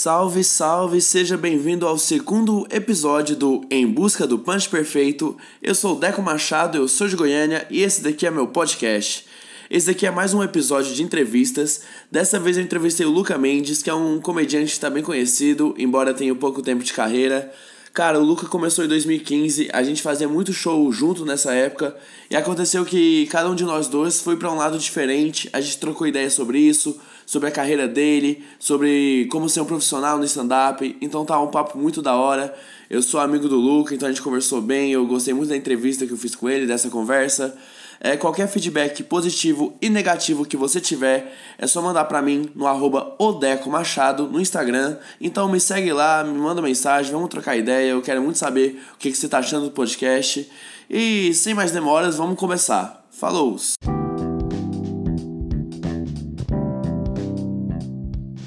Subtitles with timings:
[0.00, 5.36] Salve, salve, seja bem-vindo ao segundo episódio do Em Busca do Punch Perfeito.
[5.62, 9.26] Eu sou o Deco Machado, eu sou de Goiânia e esse daqui é meu podcast.
[9.68, 11.82] Esse daqui é mais um episódio de entrevistas.
[12.10, 16.14] Dessa vez eu entrevistei o Luca Mendes, que é um comediante está bem conhecido, embora
[16.14, 17.52] tenha pouco tempo de carreira.
[17.98, 21.96] Cara, o Luca começou em 2015, a gente fazia muito show junto nessa época,
[22.30, 25.78] e aconteceu que cada um de nós dois foi para um lado diferente, a gente
[25.78, 30.96] trocou ideias sobre isso, sobre a carreira dele, sobre como ser um profissional no stand-up.
[31.00, 32.56] Então tá um papo muito da hora.
[32.88, 34.92] Eu sou amigo do Luca, então a gente conversou bem.
[34.92, 37.54] Eu gostei muito da entrevista que eu fiz com ele, dessa conversa.
[38.00, 42.66] É, qualquer feedback positivo e negativo que você tiver, é só mandar para mim no
[42.66, 44.96] arroba Odeco Machado no Instagram.
[45.20, 47.90] Então me segue lá, me manda mensagem, vamos trocar ideia.
[47.90, 50.48] Eu quero muito saber o que, que você tá achando do podcast.
[50.88, 53.04] E sem mais demoras, vamos começar.
[53.10, 53.56] Falou!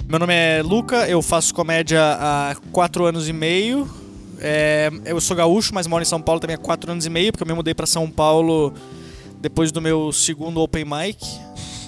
[0.08, 3.90] Meu nome é Luca, eu faço comédia há quatro anos e meio.
[4.40, 7.31] É, eu sou gaúcho, mas moro em São Paulo também há quatro anos e meio,
[7.31, 8.73] porque eu me mudei para São Paulo
[9.42, 11.20] depois do meu segundo open mic,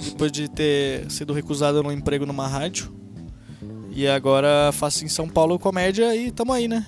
[0.06, 2.94] depois de ter sido recusado no emprego numa rádio.
[3.96, 6.86] E agora faço em São Paulo comédia e tamo aí, né?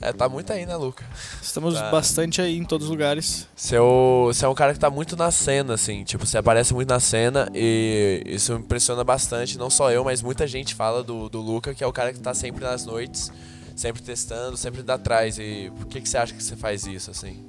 [0.00, 1.02] É, tá muito aí, né, Luca?
[1.42, 1.90] Estamos Tá.
[1.90, 3.48] bastante aí em todos os lugares.
[3.56, 6.04] Você é, o- você é um cara que tá muito na cena, assim.
[6.04, 9.56] Tipo, você aparece muito na cena e isso me impressiona bastante.
[9.56, 12.20] Não só eu, mas muita gente fala do, do Luca, que é o cara que
[12.20, 13.32] tá sempre nas noites,
[13.74, 15.38] sempre testando, sempre dá atrás.
[15.38, 17.42] E por que, que você acha que você faz isso, assim?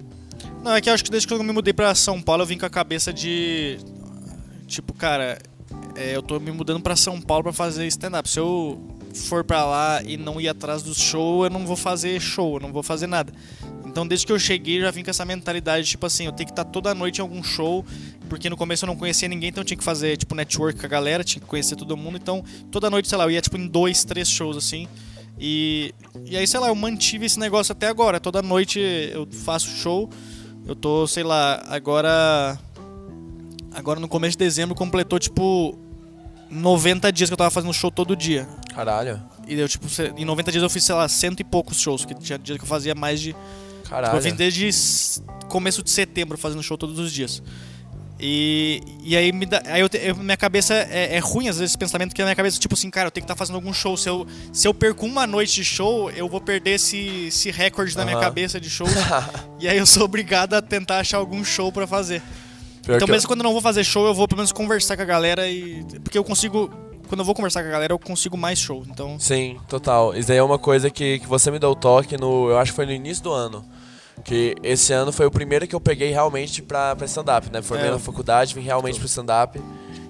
[0.66, 2.48] Não, é que eu acho que desde que eu me mudei pra São Paulo eu
[2.48, 3.78] vim com a cabeça de.
[4.66, 5.38] Tipo, cara,
[5.96, 8.28] é, eu tô me mudando pra São Paulo pra fazer stand-up.
[8.28, 12.20] Se eu for pra lá e não ir atrás do show, eu não vou fazer
[12.20, 13.32] show, eu não vou fazer nada.
[13.86, 16.52] Então, desde que eu cheguei, já vim com essa mentalidade, tipo assim, eu tenho que
[16.52, 17.86] estar toda noite em algum show,
[18.28, 20.86] porque no começo eu não conhecia ninguém, então eu tinha que fazer, tipo, network com
[20.88, 22.18] a galera, tinha que conhecer todo mundo.
[22.18, 24.88] Então, toda noite, sei lá, eu ia, tipo, em dois, três shows, assim.
[25.40, 25.94] E,
[26.26, 28.20] e aí, sei lá, eu mantive esse negócio até agora.
[28.20, 30.10] Toda noite eu faço show.
[30.66, 32.58] Eu tô, sei lá, agora.
[33.74, 35.78] Agora no começo de dezembro completou, tipo,
[36.50, 38.48] 90 dias que eu tava fazendo show todo dia.
[38.74, 39.22] Caralho.
[39.48, 39.86] E eu, tipo,
[40.18, 42.06] em 90 dias eu fiz, sei lá, cento e poucos shows.
[42.06, 43.34] Que tinha dia que eu fazia mais de.
[43.34, 44.16] Tipo, Caralho.
[44.18, 44.70] eu vim desde
[45.50, 47.44] começo de setembro fazendo show todos os dias.
[48.20, 51.72] E, e aí, me dá, aí eu eu- minha cabeça é, é ruim, às vezes,
[51.72, 53.74] esse pensamento que na minha cabeça, tipo assim, cara, eu tenho que estar fazendo algum
[53.74, 53.98] show.
[53.98, 57.96] Se eu, se eu perco uma noite de show, eu vou perder esse, esse recorde
[57.98, 58.88] na minha cabeça de show.
[59.60, 62.22] e aí eu sou obrigado a tentar achar algum show pra fazer.
[62.84, 64.52] Pior então, que eu- mesmo quando eu não vou fazer show, eu vou pelo menos
[64.54, 65.84] conversar com a galera e.
[66.04, 66.70] Porque eu consigo.
[67.08, 68.84] Quando eu vou conversar com a galera, eu consigo mais show.
[68.90, 69.20] Então.
[69.20, 70.16] Sim, total.
[70.16, 72.50] Isso daí é uma coisa que, que você me deu o toque no.
[72.50, 73.64] Eu acho que foi no início do ano.
[74.24, 77.62] Que esse ano foi o primeiro que eu peguei realmente pra, pra stand-up, né?
[77.62, 77.92] Formei É.
[77.92, 79.62] na faculdade, vim realmente pro stand-up.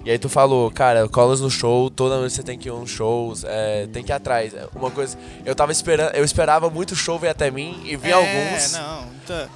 [0.04, 2.88] E aí tu falou, cara, colas no show, toda noite você tem que ir nos
[2.90, 4.54] shows, é, tem que ir atrás.
[4.54, 5.18] É Uma coisa.
[5.44, 8.72] Eu tava esperando, eu esperava muito show vir até mim e vi é, alguns.
[8.72, 9.04] não.
[9.26, 9.48] tá.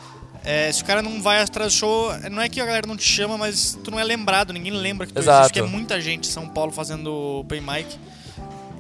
[0.43, 2.97] É, se o cara não vai atrás do show, não é que a galera não
[2.97, 5.39] te chama, mas tu não é lembrado, ninguém lembra que tu Exato.
[5.43, 7.99] existe, porque é muita gente em São Paulo fazendo open mic.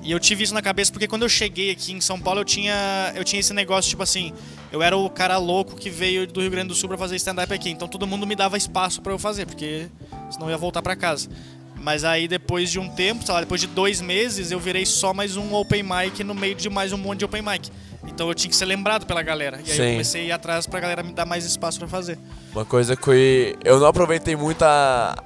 [0.03, 2.45] E eu tive isso na cabeça porque quando eu cheguei aqui em São Paulo eu
[2.45, 4.33] tinha, eu tinha esse negócio, tipo assim,
[4.73, 7.53] eu era o cara louco que veio do Rio Grande do Sul pra fazer stand-up
[7.53, 9.89] aqui, então todo mundo me dava espaço pra eu fazer, porque
[10.31, 11.29] senão eu ia voltar pra casa.
[11.77, 15.15] Mas aí depois de um tempo, sei lá, depois de dois meses, eu virei só
[15.15, 17.71] mais um open mic no meio de mais um monte de open mic.
[18.07, 19.61] Então eu tinha que ser lembrado pela galera.
[19.67, 19.93] E aí eu Sim.
[19.93, 22.19] comecei a ir atrás pra galera me dar mais espaço pra fazer.
[22.53, 25.17] Uma coisa que eu não aproveitei muito a.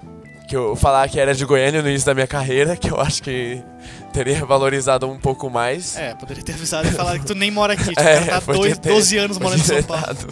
[0.47, 3.23] Que eu falar que era de Goiânia no início da minha carreira, que eu acho
[3.23, 3.63] que
[4.13, 5.97] teria valorizado um pouco mais.
[5.97, 7.93] É, poderia ter avisado e falado que tu nem mora aqui.
[7.95, 10.05] Tu É, tá dois, ter- 12 anos morando em São Paulo.
[10.07, 10.27] dado-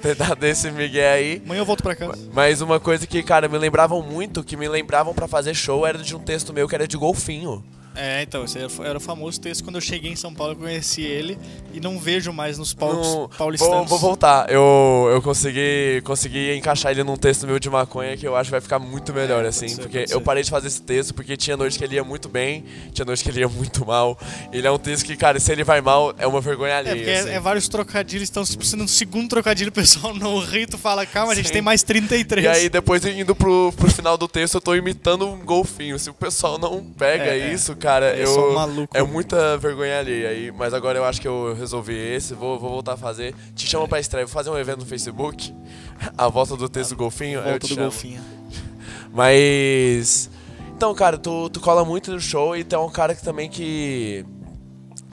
[0.00, 1.42] Ter dado esse migué aí.
[1.44, 2.16] Amanhã eu volto pra casa.
[2.32, 5.98] Mas uma coisa que, cara, me lembravam muito, que me lembravam pra fazer show, era
[5.98, 7.62] de um texto meu que era de golfinho.
[8.00, 9.64] É, então, esse era, o famoso texto.
[9.64, 11.36] Quando eu cheguei em São Paulo, eu conheci ele
[11.74, 13.74] e não vejo mais nos palcos No- paulistanos.
[13.76, 14.48] Vou, vou voltar.
[14.50, 18.52] Eu, eu consegui, consegui encaixar ele num texto meu de maconha que eu acho que
[18.52, 19.66] vai ficar muito melhor, É, assim.
[19.68, 22.28] ser, porque eu parei de fazer esse texto porque tinha noite que ele ia muito
[22.28, 24.16] bem, tinha noite que ele ia muito mal.
[24.52, 26.94] Ele é um texto que, cara, se ele vai mal, é uma vergonha É, alheia.
[26.96, 27.30] porque assim.
[27.30, 31.04] é, é vários trocadilhos, então se no segundo trocadilho o pessoal não ri, tu fala,
[31.04, 32.44] calma, a gente tem mais 33.
[32.44, 35.98] E aí, depois indo pro, pro final do texto, eu tô imitando um golfinho.
[35.98, 37.52] Se o pessoal não pega É, é.
[37.52, 38.54] isso, cara, É só eu.
[38.54, 38.96] maluco.
[38.96, 40.52] É muita vergonha alheia aí.
[40.52, 43.34] Mas agora eu acho que eu resolvi esse, vou, vou voltar a fazer.
[43.54, 45.54] Te chamo pra estreia, vou fazer um evento no Facebook.
[46.16, 47.40] A volta do texto do golfinho.
[47.40, 47.82] eu Volta do chamo.
[47.82, 48.20] golfinho.
[49.12, 50.30] Mas.
[50.76, 53.48] Então, cara, tu, tu cola muito no show e tu é um cara que também
[53.48, 54.24] que.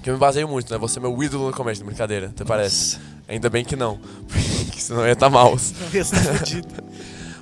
[0.04, 0.78] Que eu me baseio muito, né?
[0.78, 3.00] Você é meu ídolo na comédia, brincadeira, até parece.
[3.28, 3.98] Ainda bem que não.
[4.66, 5.56] Porque senão eu ia estar mal.
[5.56, 6.68] Não ia fudido.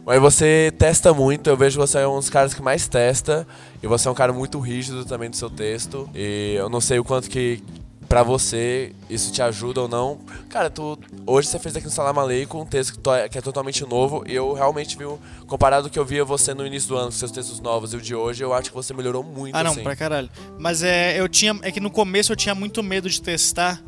[0.06, 3.48] Mas você testa muito, eu vejo que você é um dos caras que mais testa.
[3.82, 6.10] E você é um cara muito rígido também do seu texto.
[6.14, 7.64] E eu não sei o quanto que
[8.10, 10.20] pra você isso te ajuda ou não.
[10.50, 13.42] Cara, tu hoje você fez aqui no Salam Aleikum um texto que, to- que é
[13.42, 14.24] totalmente novo.
[14.28, 15.06] E eu realmente vi,
[15.48, 17.98] comparado ao que eu via você no início do ano, com seus textos novos e
[17.98, 19.56] o de hoje, eu acho que você melhorou muito.
[19.56, 19.84] Ah, não, assim.
[19.84, 20.30] pra caralho.
[20.60, 21.58] Mas é, eu tinha.
[21.62, 23.82] É que no começo eu tinha muito medo de testar.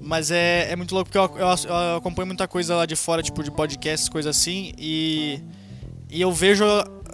[0.00, 3.22] Mas é, é muito louco porque eu, eu, eu acompanho muita coisa lá de fora,
[3.22, 5.40] tipo de podcasts, coisa assim, e.
[6.12, 6.64] E eu vejo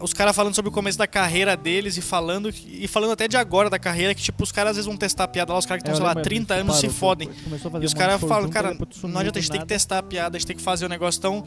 [0.03, 3.37] os caras falando sobre o começo da carreira deles e falando e falando até de
[3.37, 5.67] agora da carreira, que tipo, os caras às vezes vão testar a piada lá, os
[5.67, 7.29] caras que É, estão, eu sei lá, lembro, 30 a gente anos se parou, fodem.
[7.29, 9.99] a fazer E os um caras falam, cara, não adianta, a gente tem que testar
[9.99, 11.19] a piada, a gente tem que fazer o negócio.
[11.19, 11.45] Então,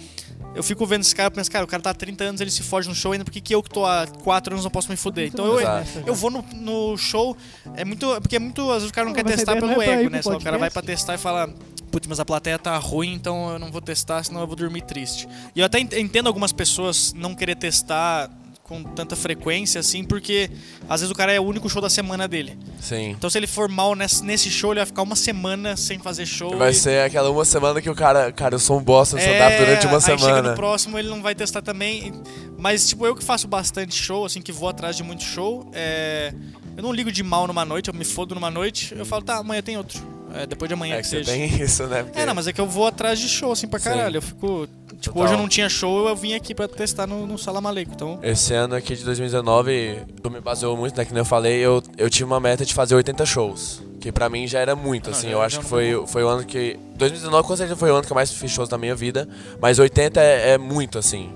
[0.55, 2.51] eu fico vendo esse cara e penso, cara, o cara tá há 30 anos, ele
[2.51, 4.89] se fode no show ainda, por que, eu que tô há 4 anos não posso
[4.89, 5.27] me fuder?
[5.27, 5.59] Então eu,
[6.05, 7.35] eu vou no, no show,
[7.75, 8.07] é muito.
[8.21, 8.61] Porque é muito.
[8.69, 10.21] Às vezes o cara não, Não, quer testar pelo é ego, né?
[10.23, 11.53] o cara vai pra testar e fala.
[11.91, 14.83] Putz, mas a plateia tá ruim, então eu não vou testar, senão eu vou dormir
[14.83, 15.27] triste.
[15.55, 18.29] E eu até ent- entendo algumas pessoas não querer testar
[18.69, 20.47] com tanta frequência, assim, porque
[20.87, 22.55] às vezes o cara é o único show da semana dele.
[22.79, 23.09] Sim.
[23.09, 26.27] Então se ele for mal nesse, nesse show, ele vai ficar uma semana sem fazer
[26.27, 26.55] show.
[26.55, 29.21] Vai e- ser aquela uma semana que o cara, cara, eu sou um bosta no
[29.23, 30.49] é, stand-up durante uma aí chega semana.
[30.51, 32.13] no próximo, ele não vai testar também.
[32.59, 36.31] Mas, tipo, eu que faço bastante show, assim, que vou atrás de muito show, é...
[36.77, 39.37] eu não ligo de mal numa noite, eu me fodo numa noite, eu falo, tá,
[39.37, 40.18] amanhã tem outro.
[40.33, 41.31] É, depois de amanhã É que, que seja.
[41.31, 42.03] tem isso, né?
[42.03, 43.89] Porque É, não, mas é que eu vou atrás de show, assim, pra Sim.
[43.89, 44.17] caralho.
[44.17, 44.67] Eu fico.
[44.99, 45.23] Tipo, Total.
[45.23, 47.91] hoje eu não tinha show, eu vim aqui pra testar no, no Salamaleco.
[47.93, 48.19] Então.
[48.21, 51.05] Esse ano aqui de 2019, tu me baseou muito, né?
[51.05, 53.81] Que nem eu falei, eu, eu tive uma meta de fazer 80 shows.
[54.01, 55.27] Que pra mim já era muito, Ah, assim.
[55.27, 56.77] já- eu acho já que não foi, foi o ano que.
[56.95, 59.27] 2019 com certeza foi o ano que eu mais fiz shows na minha vida.
[59.61, 61.31] Mas 80 é, é muito, assim.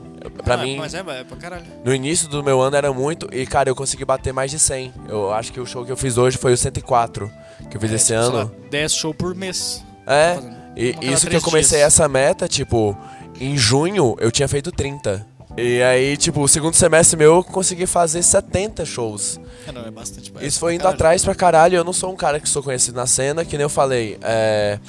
[0.46, 1.66] Pra Ah, mim, Mas é, é pra caralho.
[1.84, 3.28] no início do meu ano era muito.
[3.34, 4.94] E, cara, eu consegui bater mais de 100.
[5.10, 7.30] Eu acho que o show que eu fiz hoje foi o 104.
[7.70, 8.38] Que eu fiz É, esse tipo, ano.
[8.38, 9.84] lá, 10 shows por mês.
[10.06, 10.38] É,
[10.76, 11.88] e isso que eu comecei dias.
[11.94, 12.98] essa meta, tipo,
[13.40, 15.26] em junho eu tinha feito 30.
[15.56, 19.40] E aí, tipo, o segundo semestre meu eu consegui fazer 70 shows.
[19.68, 20.34] É, não, é bastante.
[20.42, 20.96] Isso é foi pra indo caralho.
[20.96, 21.76] atrás pra caralho.
[21.78, 24.18] Eu não sou um cara que sou conhecido na cena, que nem eu falei.
[24.24, 24.80] É,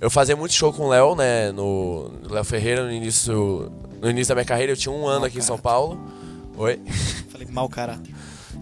[0.00, 1.52] eu fazia muito show com o Léo, né?
[1.52, 4.72] No Léo Ferreira no início, no início da minha carreira.
[4.72, 6.00] Eu tinha um ano aqui em São Paulo.
[6.56, 6.80] Oi?
[7.30, 8.14] Falei, mau caráter.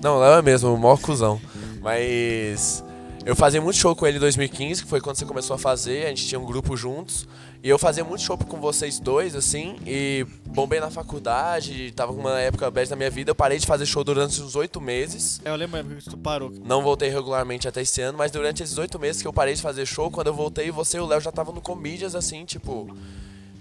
[0.02, 1.40] Não, o Léo é mesmo, o maior cuzão.
[1.80, 2.82] Mas
[3.26, 6.06] eu fazia muito show com ele em 2015, que foi quando você começou a fazer,
[6.06, 7.26] a gente tinha um grupo juntos.
[7.60, 12.20] E eu fazia muito show com vocês dois, assim, e bombei na faculdade, tava com
[12.20, 13.32] uma época bad na minha vida.
[13.32, 15.40] Eu parei de fazer show durante uns oito meses.
[15.44, 16.52] É, eu lembro que tu parou.
[16.64, 19.60] Não voltei regularmente até esse ano, mas durante esses oito meses que eu parei de
[19.60, 22.96] fazer show, quando eu voltei, você e o Léo já estavam no Comedians, assim, tipo.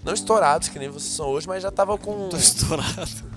[0.04, 2.28] Não estourados, que nem vocês são hoje, mas já tava com.
[2.28, 3.35] Tô estourado.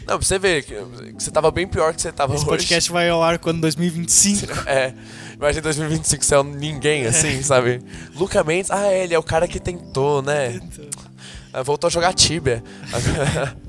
[0.00, 2.50] Não, pra você ver que que você tava bem pior que você tava Esse hoje.
[2.50, 4.52] podcast vai ao ar quando 2025.
[4.66, 4.92] É,
[5.34, 7.80] imagina 2025 você é um ninguém, assim, sabe?
[8.14, 10.60] Luca Mendes, ah, ele é o cara que tentou, né?
[11.52, 12.62] Ah, Voltou a jogar Tibia.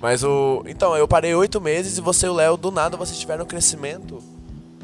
[0.00, 0.62] Mas o.
[0.66, 3.48] Então, eu parei oito meses e você e o Léo, do nada, vocês tiveram um
[3.48, 4.22] crescimento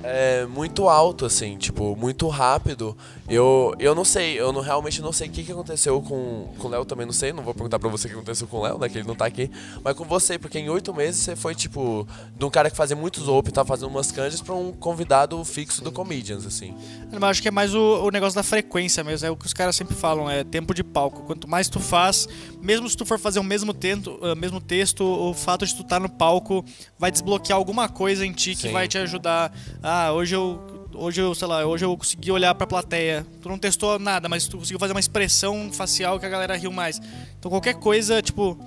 [0.03, 2.97] é, muito alto, assim, tipo, muito rápido.
[3.33, 6.69] Eu, eu não sei, eu não, realmente não sei o que, que aconteceu com, com
[6.69, 8.63] o Léo, também não sei, não vou perguntar pra você o que aconteceu com o
[8.63, 9.51] Léo, né, que ele não tá aqui,
[9.83, 12.07] mas com você, porque em oito meses você foi, tipo,
[12.37, 15.83] de um cara que fazia muitos open, tava fazendo umas canjas pra um convidado fixo
[15.83, 16.75] do Comedians, assim.
[17.11, 19.27] Mas acho que é mais o, o negócio da frequência mesmo.
[19.27, 21.23] É o que os caras sempre falam, é tempo de palco.
[21.23, 22.29] Quanto mais tu faz,
[22.61, 25.81] mesmo se tu for fazer o mesmo, tento, uh, mesmo texto, o fato de tu
[25.81, 26.63] estar no palco
[26.99, 28.73] vai desbloquear alguma coisa em ti que Sim.
[28.73, 29.53] vai te ajudar.
[29.83, 30.82] Ah, hoje eu.
[30.95, 33.27] Hoje eu, sei lá, hoje eu consegui olhar pra plateia.
[33.41, 36.73] Tu não testou nada, mas tu conseguiu fazer uma expressão facial que a galera riu
[36.73, 37.01] mais.
[37.39, 38.59] Então qualquer coisa, tipo,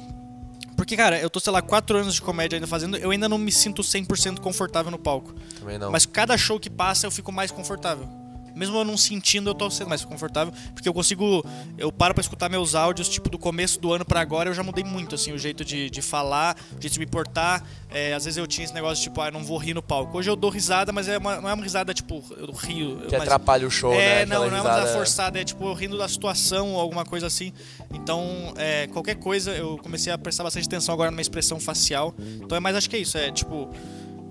[0.76, 3.38] porque, cara, eu tô, sei lá, quatro anos de comédia ainda fazendo, eu ainda não
[3.38, 5.34] me sinto 100% confortável no palco.
[5.60, 5.92] Também não.
[5.92, 8.08] Mas cada show que passa eu fico mais confortável.
[8.56, 10.54] Mesmo eu não sentindo, eu tô sendo mais confortável.
[10.74, 11.46] Porque eu consigo.
[11.78, 14.64] Eu paro pra escutar meus áudios, tipo, do começo do ano pra agora, eu já
[14.64, 17.64] mudei muito, assim, o jeito de, de falar, o jeito de me portar.
[17.90, 20.18] É, às vezes eu tinha esse negócio, tipo, ah, não vou rir no palco.
[20.18, 22.98] Hoje eu dou risada, mas é uma- não é uma risada, tipo, eu rio.
[23.08, 24.22] que mas- atrapalha o show, né?
[24.22, 26.80] é, não, Aquela não é uma risada- forçada, é tipo eu rindo da situação ou
[26.80, 27.54] alguma coisa assim.
[27.94, 32.14] Então, é, qualquer coisa, eu comecei a prestar bastante atenção agora numa expressão facial.
[32.42, 33.70] Então é mais, acho que é isso, é tipo,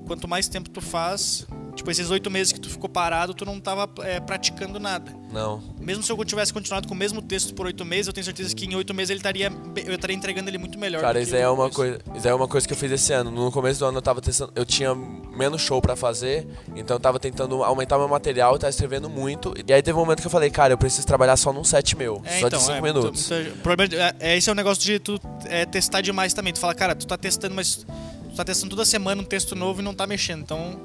[0.06, 3.60] quanto mais tempo tu faz, tipo, esses oito meses que tu ficou parado, tu não
[3.60, 5.12] tava é, praticando nada.
[5.32, 5.60] Não.
[5.80, 8.54] Mesmo se eu tivesse continuado com o mesmo texto por oito meses, eu tenho certeza
[8.54, 9.52] que em oito meses ele estaria,
[9.84, 11.00] eu estaria entregando ele muito melhor.
[11.00, 11.98] Cara, isso é uma coisa.
[12.14, 13.30] isso é uma coisa que eu fiz esse ano.
[13.30, 17.00] No começo do ano eu tava testando, eu tinha menos show pra fazer, então eu
[17.00, 19.52] tava tentando aumentar meu material, tava escrevendo muito.
[19.66, 21.96] E aí teve um momento que eu falei, cara, eu preciso trabalhar só num set
[21.96, 23.28] meu, É, só então, de 5 é, minutos.
[23.30, 26.32] muito- muito- o problema é, é, esse é o negócio de tu é, testar demais
[26.32, 26.52] também.
[26.52, 27.84] Tu fala, cara, tu tá testando, mas
[28.30, 30.42] tu tá testando toda semana um texto novo e não tá mexendo.
[30.42, 30.80] Então,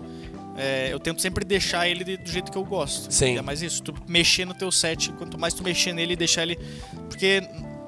[0.59, 3.11] é, eu tento sempre deixar ele do jeito que eu gosto.
[3.11, 3.37] Sim.
[3.37, 6.43] É mais isso, tu mexer no teu set, quanto mais tu mexer nele e deixar
[6.43, 6.59] ele.
[7.07, 7.41] Porque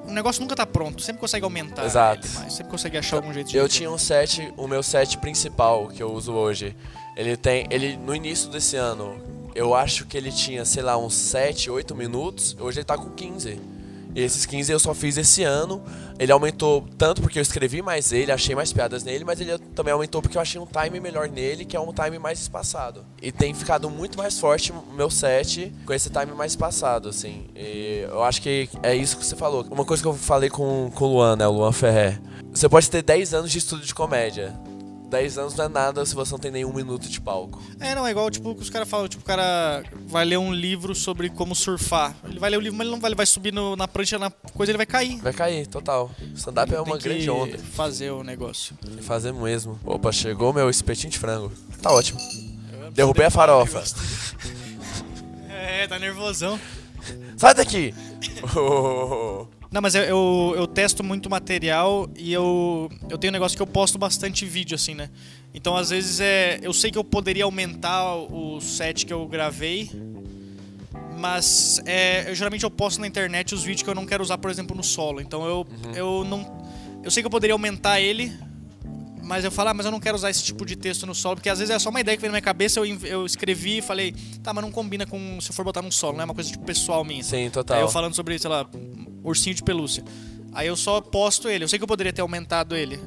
[0.06, 1.84] o negócio nunca tá pronto, sempre consegue aumentar.
[1.84, 2.26] Exato.
[2.26, 3.56] ele mais, sempre consegue achar algum jeito de.
[3.56, 6.74] Eu tinha um set, o meu set principal que eu uso hoje.
[7.14, 9.20] Ele tem, ele no início desse ano,
[9.54, 12.56] eu acho que ele tinha, sei lá, uns 7, 8 minutos.
[12.58, 13.60] Hoje ele tá com 15.
[14.14, 15.82] Esses 15 eu só fiz esse ano.
[16.18, 19.92] Ele aumentou tanto porque eu escrevi mais ele, achei mais piadas nele, mas ele também
[19.92, 23.04] aumentou porque eu achei um time melhor nele, que é um time mais espaçado.
[23.20, 27.46] E tem ficado muito mais forte meu set com esse time mais espaçado, assim.
[27.56, 29.66] E eu acho que é isso que você falou.
[29.70, 32.20] Uma coisa que eu falei com, com o Luan, né, o Luan Ferrer.
[32.52, 34.54] Você pode ter 10 anos de estudo de comédia.
[35.12, 37.62] 10 anos não é nada se você não tem nenhum minuto de palco.
[37.78, 40.52] É, não, é igual tipo, que os caras falam, tipo, o cara vai ler um
[40.52, 42.16] livro sobre como surfar.
[42.24, 44.18] Ele vai ler o livro, mas ele não vai, ele vai subir no- na prancha,
[44.18, 45.18] na coisa, ele vai cair.
[45.20, 46.10] Vai cair, total.
[46.34, 47.58] Stand-up é uma grande onda.
[47.58, 48.74] fazer o negócio.
[48.82, 49.78] Tem que fazer mesmo.
[49.84, 51.52] Opa, chegou meu espetinho de frango.
[51.82, 52.18] Tá ótimo.
[52.92, 53.82] Derrubei a farofa.
[55.50, 56.58] É, tá nervosão.
[57.36, 57.94] Sai daqui!
[58.56, 59.46] Oh.
[59.72, 63.62] Não, mas eu, eu, eu testo muito material e eu, eu tenho um negócio que
[63.62, 65.08] eu posto bastante vídeo, assim, né?
[65.54, 69.90] Então, às vezes, é, eu sei que eu poderia aumentar o set que eu gravei,
[71.18, 74.36] mas é, eu, geralmente eu posto na internet os vídeos que eu não quero usar,
[74.36, 75.22] por exemplo, no solo.
[75.22, 76.62] Então, eu, eu não...
[77.02, 78.30] Eu sei que eu poderia aumentar ele,
[79.22, 81.36] mas eu falo, ah, mas eu não quero usar esse tipo de texto no solo,
[81.36, 83.78] porque às vezes é só uma ideia que veio na minha cabeça, eu, eu escrevi
[83.78, 86.24] e falei, tá, mas não combina com se eu for botar num solo, não é
[86.26, 87.22] uma coisa tipo pessoal minha.
[87.22, 87.80] Sim, Aí total.
[87.80, 88.66] eu falando sobre, sei lá,
[89.22, 90.04] ursinho de pelúcia.
[90.52, 91.64] Aí eu só posto ele.
[91.64, 93.00] Eu sei que eu poderia ter aumentado ele.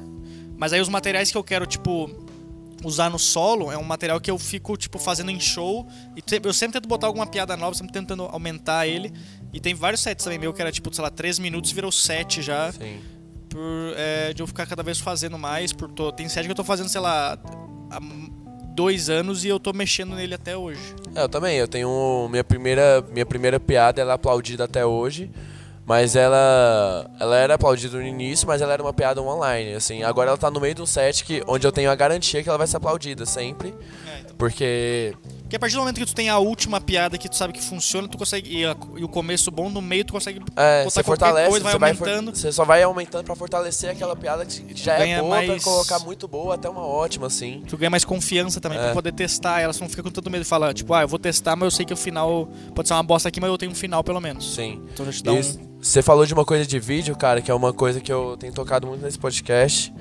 [0.56, 2.10] Mas aí os materiais que eu quero, tipo,
[2.84, 5.86] usar no solo é um material que eu fico, tipo, fazendo em show.
[6.16, 9.12] E eu sempre tento botar alguma piada nova, sempre tentando aumentar ele.
[9.52, 12.42] E tem vários sets também meu que era, tipo, sei lá, 3 minutos virou 7
[12.42, 12.72] já.
[12.72, 12.98] Sim.
[13.48, 13.60] Por,
[13.96, 15.72] é, de eu ficar cada vez fazendo mais.
[15.72, 17.38] Por, tô- tem set que eu tô fazendo, sei lá,
[17.90, 18.00] há
[18.74, 20.80] dois anos e eu tô mexendo nele até hoje.
[21.14, 21.56] É, eu também.
[21.56, 25.30] Eu tenho minha primeira, minha primeira piada, ela é aplaudida até hoje.
[25.86, 30.02] Mas ela, ela era aplaudida no início, mas ela era uma piada online, assim.
[30.02, 32.48] Agora ela tá no meio de um set que, onde eu tenho a garantia que
[32.48, 33.68] ela vai ser aplaudida sempre.
[34.12, 34.34] É, então.
[34.36, 37.52] Porque Porque a partir do momento que tu tem a última piada que tu sabe
[37.52, 38.52] que funciona, tu consegue.
[38.52, 41.72] E, a- e o começo bom, no meio tu consegue É, botar fortalece, coisa, vai
[41.72, 42.36] você, vai for- aumentando.
[42.36, 46.00] você só vai aumentando pra fortalecer aquela piada que já é boa, pra mais- colocar
[46.00, 47.62] muito boa até uma ótima, assim.
[47.68, 48.82] Tu ganha mais confiança também É.
[48.86, 49.60] pra poder testar.
[49.60, 51.70] Elas não ficam com tanto medo de falar, tipo, ah, eu vou testar, mas eu
[51.70, 54.20] sei que o final pode ser uma bosta aqui, mas eu tenho um final pelo
[54.20, 54.52] menos.
[54.52, 54.82] Sim.
[54.92, 55.65] Então já te dá E um.
[55.86, 58.52] Você falou de uma coisa de vídeo, cara, que é uma coisa que eu tenho
[58.52, 59.94] tocado muito nesse podcast.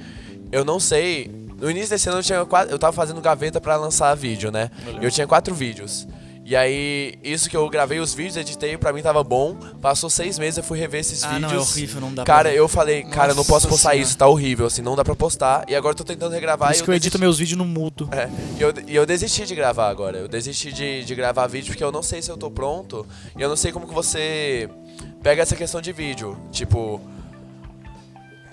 [0.51, 1.29] Eu não sei.
[1.61, 4.71] No início desse ano eu, tinha quatro, eu tava fazendo gaveta pra lançar vídeo, né?
[4.99, 6.07] Eu tinha quatro vídeos.
[6.43, 9.55] E aí, isso que eu gravei os vídeos, editei, pra mim tava bom.
[9.81, 11.67] Passou seis meses, eu fui rever esses Ah, não, vídeos.
[11.69, 12.53] é horrível, não dá Cara, pra...
[12.57, 14.07] eu falei, cara, eu não posso Nossa postar Senhora.
[14.07, 15.65] isso, tá horrível, assim, não dá pra postar.
[15.67, 18.09] E agora eu tô tentando regravar Por isso que eu edito meus vídeos no mudo.
[18.11, 18.27] é,
[18.59, 20.17] e eu, e eu desisti de gravar agora.
[20.17, 23.07] Eu desisti de, de gravar vídeo porque eu não sei se eu tô pronto.
[23.37, 24.69] E eu não sei como que você
[25.25, 26.37] pega essa questão de vídeo.
[26.51, 27.01] Tipo.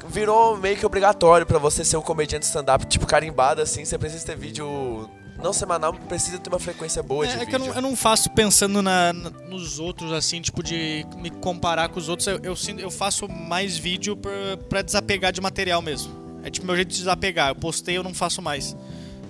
[0.09, 3.85] Virou meio que obrigatório pra você ser um comediante stand-up, tipo, carimbado assim.
[3.85, 5.09] Você precisa ter vídeo.
[5.43, 7.51] Não semanal, precisa ter uma frequência boa de É, é vídeo.
[7.51, 11.31] que eu não, eu não faço pensando na- na- nos outros, assim, tipo, de me
[11.31, 12.27] comparar com os outros.
[12.29, 14.31] Eu, eu, eu faço mais vídeo pra,
[14.69, 16.13] pra desapegar de material mesmo.
[16.45, 17.49] É tipo meu jeito de desapegar.
[17.51, 18.75] Eu postei, eu não faço mais.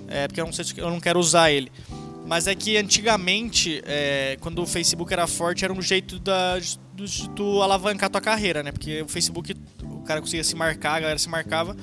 [0.08, 1.70] É, porque eu não sei se eu não quero usar ele.
[2.26, 6.78] Mas é que antigamente, é, quando o Facebook era forte, era um jeito da, de,
[6.94, 8.72] de tu alavancar tua carreira, né?
[8.72, 11.76] Porque o Facebook, o cara conseguia se marcar, a galera se marcava.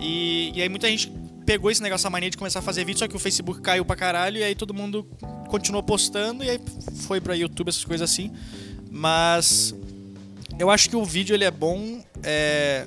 [0.00, 1.10] E, e aí muita gente
[1.44, 3.84] pegou esse negócio, a mania de começar a fazer vídeo, só que o Facebook caiu
[3.84, 5.06] pra caralho, e aí todo mundo
[5.48, 6.60] continuou postando, e aí
[7.06, 8.30] foi pra YouTube, essas coisas assim.
[8.90, 9.74] Mas
[10.58, 12.86] eu acho que o vídeo ele é bom é,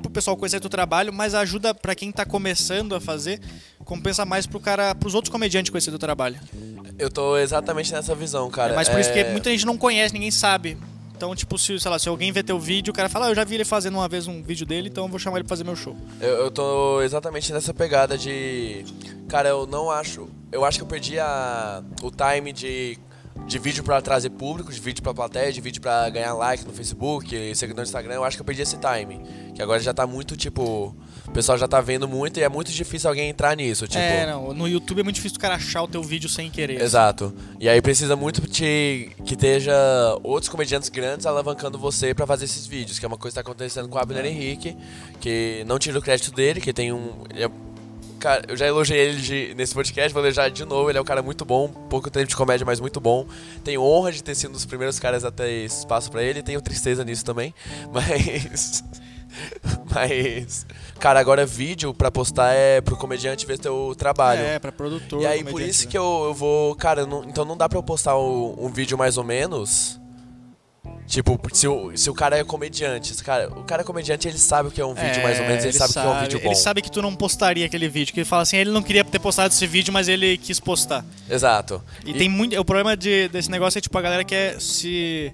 [0.00, 3.40] pro pessoal conhecer teu trabalho, mas ajuda pra quem tá começando a fazer,
[3.84, 6.38] compensa mais pro cara, pros outros comediantes conhecer teu trabalho.
[6.98, 8.72] Eu tô exatamente nessa visão, cara.
[8.72, 10.76] é mais por isso que É, muita gente não conhece, ninguém sabe.
[11.16, 13.34] Então, tipo, se, sei lá, se alguém vê teu vídeo, o cara fala, ah, eu
[13.34, 15.50] já vi ele fazendo uma vez um vídeo dele, então eu vou chamar ele pra
[15.50, 15.94] fazer meu show.
[16.18, 18.86] Eu, eu tô exatamente nessa pegada de.
[19.28, 20.30] Cara, eu não acho.
[20.50, 22.98] Eu acho que eu perdi a, o time de,
[23.46, 26.72] de vídeo pra trazer público, de vídeo pra plateia, de vídeo pra ganhar like no
[26.72, 28.14] Facebook, seguidor no Instagram.
[28.14, 29.20] Eu acho que eu perdi esse time.
[29.54, 30.94] Que agora já tá muito, tipo.
[31.26, 33.86] O pessoal já tá vendo muito e é muito difícil alguém entrar nisso.
[33.86, 36.50] Tipo, É, não, no YouTube é muito difícil o cara achar o teu vídeo sem
[36.50, 36.80] querer.
[36.80, 37.32] Exato.
[37.58, 39.72] E aí precisa muito te, que esteja
[40.24, 43.48] outros comediantes grandes alavancando você pra fazer esses vídeos, que é uma coisa que tá
[43.48, 44.76] acontecendo com o Abner Henrique,
[45.20, 47.10] que não tira o crédito dele, que tem um.
[47.34, 47.50] é-
[48.20, 51.04] cara, eu já elogiei ele de- nesse podcast, vou elogiar de novo, ele é um
[51.04, 53.26] cara muito bom, pouco tempo de comédia, mas muito bom.
[53.64, 56.60] Tenho honra de ter sido um dos primeiros caras a ter espaço pra ele, tenho
[56.60, 57.52] tristeza nisso também,
[57.92, 58.84] mas.
[59.94, 60.66] Mas.
[60.98, 64.40] Cara, agora vídeo pra postar é pro comediante ver teu trabalho.
[64.42, 65.22] É, pra produtor.
[65.22, 65.90] E aí, por isso né?
[65.90, 66.74] que eu, eu vou.
[66.74, 70.00] Cara, não- então não dá pra eu postar um, um vídeo mais ou menos.
[71.06, 74.28] Tipo, se o, se o cara é comediante, se o cara, o cara é comediante,
[74.28, 75.98] ele sabe o que é um vídeo, É, mais ou menos, ele, sabe, o que
[75.98, 76.46] é um vídeo bom.
[76.46, 78.14] Ele sabe que tu não postaria aquele vídeo.
[78.14, 81.04] Que ele fala assim, ele não queria ter postado esse vídeo, mas ele quis postar.
[81.28, 81.82] Exato.
[82.06, 82.58] E, tem muito.
[82.58, 85.32] O problema de, desse negócio é tipo, a galera quer se.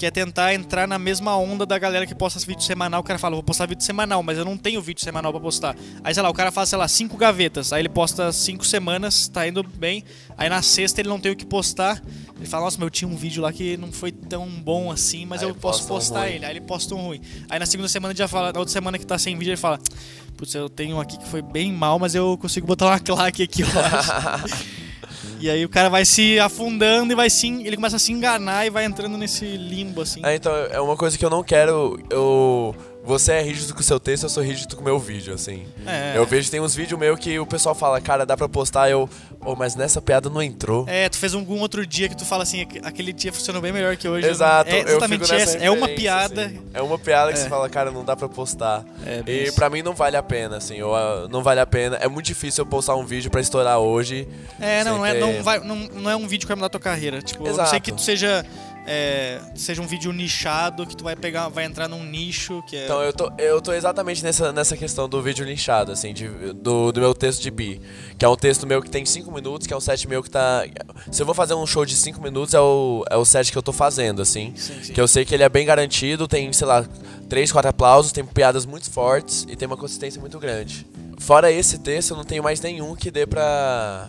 [0.00, 3.02] Quer tentar entrar na mesma onda da galera que posta vídeo semanal.
[3.02, 5.76] O cara fala, vou postar vídeo semanal, mas eu não tenho vídeo semanal pra postar.
[6.02, 7.70] Aí, sei lá, o cara faz, sei lá, cinco gavetas.
[7.70, 10.02] Aí ele posta cinco semanas, tá indo bem.
[10.38, 12.02] Aí na sexta ele não tem o que postar.
[12.34, 15.26] Ele fala, nossa, mas eu tinha um vídeo lá que não foi tão bom assim,
[15.26, 16.30] mas Aí eu posso posta um postar ruim.
[16.30, 16.44] ele.
[16.46, 17.20] Aí ele posta um ruim.
[17.50, 19.58] Aí na segunda semana ele já fala, na outra semana que tá sem vídeo, ele
[19.58, 19.78] fala,
[20.34, 23.42] putz, eu tenho um aqui que foi bem mal, mas eu consigo botar uma claque
[23.42, 24.64] aqui, eu acho.
[25.40, 28.66] E aí o cara vai se afundando e vai se, ele começa a se enganar
[28.66, 30.20] e vai entrando nesse limbo assim.
[30.24, 31.98] É, então, é uma coisa que eu não quero.
[32.10, 32.74] Eu.
[33.02, 35.66] Você é rígido com o seu texto, eu sou rígido com o meu vídeo, assim.
[35.86, 36.12] É.
[36.14, 39.08] Eu vejo tem uns vídeos meus que o pessoal fala, cara, dá pra postar, eu.
[39.42, 40.84] Oh, mas nessa piada não entrou.
[40.86, 43.72] É, tu fez algum outro dia que tu fala assim, "Aqu- aquele dia funcionou bem
[43.72, 44.28] melhor que hoje.
[44.28, 45.56] Exato, É eu exatamente essa.
[45.56, 46.44] É uma piada.
[46.46, 46.60] assim.
[46.74, 47.42] É uma piada que É.
[47.42, 48.84] você fala, cara, não dá pra postar.
[49.06, 49.54] É, e isso.
[49.54, 50.76] pra mim não vale a pena, assim.
[50.76, 51.96] Eu, ah, não vale a pena.
[51.96, 54.28] É muito difícil eu postar um vídeo pra estourar hoje.
[54.60, 56.68] É, não, não é, ter- não, vai, não, não é um vídeo que vai mudar
[56.68, 57.22] tua carreira.
[57.22, 57.70] Tipo, a não Exato.
[57.70, 58.44] sei que tu seja.
[58.86, 62.84] É, seja um vídeo nichado, que tu vai pegar, vai entrar num nicho que é.
[62.84, 66.90] Então eu tô, eu tô exatamente nessa, nessa questão do vídeo linchado, assim, de- do,
[66.92, 67.80] do meu texto de bi.
[68.18, 70.30] Que é um texto meu que tem 5 minutos, que é um set meu que
[70.30, 70.64] tá.
[71.10, 73.56] Se eu vou fazer um show de 5 minutos, é o, é o set que
[73.58, 74.52] eu tô fazendo, assim.
[74.56, 74.92] Sim, sim.
[74.92, 76.84] Que eu sei que ele é bem garantido, tem, sei lá,
[77.28, 80.86] 3, 4 aplausos, tem piadas muito fortes e tem uma consistência muito grande.
[81.18, 84.08] Fora esse texto, eu não tenho mais nenhum que dê pra.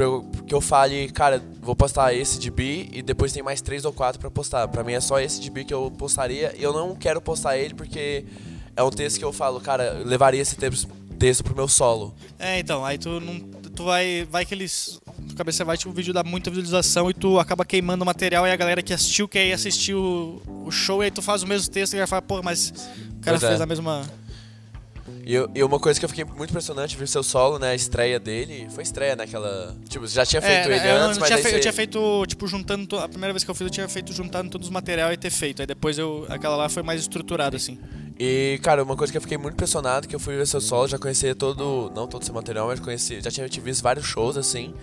[0.00, 3.60] Pra eu- que eu fale, cara, vou postar esse de bi e depois tem mais
[3.60, 4.66] três ou quatro pra postar.
[4.68, 7.58] Pra mim é só esse de bi que eu postaria e eu não quero postar
[7.58, 8.24] ele porque
[8.74, 10.88] é um texto que eu falo, cara, eu levaria esse texto,
[11.18, 12.14] texto pro meu solo.
[12.38, 13.38] É, então, aí tu não.
[13.76, 14.26] Tu vai.
[14.30, 14.98] Vai que eles.
[15.28, 18.46] Tua cabeça vai, tipo, o vídeo dá muita visualização e tu acaba queimando o material
[18.46, 21.42] e a galera que assistiu quer ir assistir o, o show e aí tu faz
[21.42, 23.48] o mesmo texto e vai falar, pô, mas o cara Pois é.
[23.48, 24.02] fez a mesma.
[25.26, 27.70] E, eu- e uma coisa que eu fiquei muito impressionante ver seu solo, né?
[27.70, 28.66] A estreia dele.
[28.70, 29.76] Foi estreia naquela.
[29.88, 32.24] Tipo, você já tinha feito ele eu, antes, não mas tinha fe- eu tinha feito,
[32.26, 32.86] tipo, juntando.
[32.86, 35.16] to- A primeira vez que eu fiz, eu tinha feito juntando todos os material e
[35.16, 35.60] ter feito.
[35.60, 36.26] Aí depois eu.
[36.28, 37.78] Aquela lá foi mais estruturada, assim.
[38.18, 40.86] E, cara, uma coisa que eu fiquei muito impressionado, que eu fui ver seu solo,
[40.88, 44.36] já conhecia todo, não todo seu material, mas conheci, já tinha te visto vários shows,
[44.36, 44.74] assim.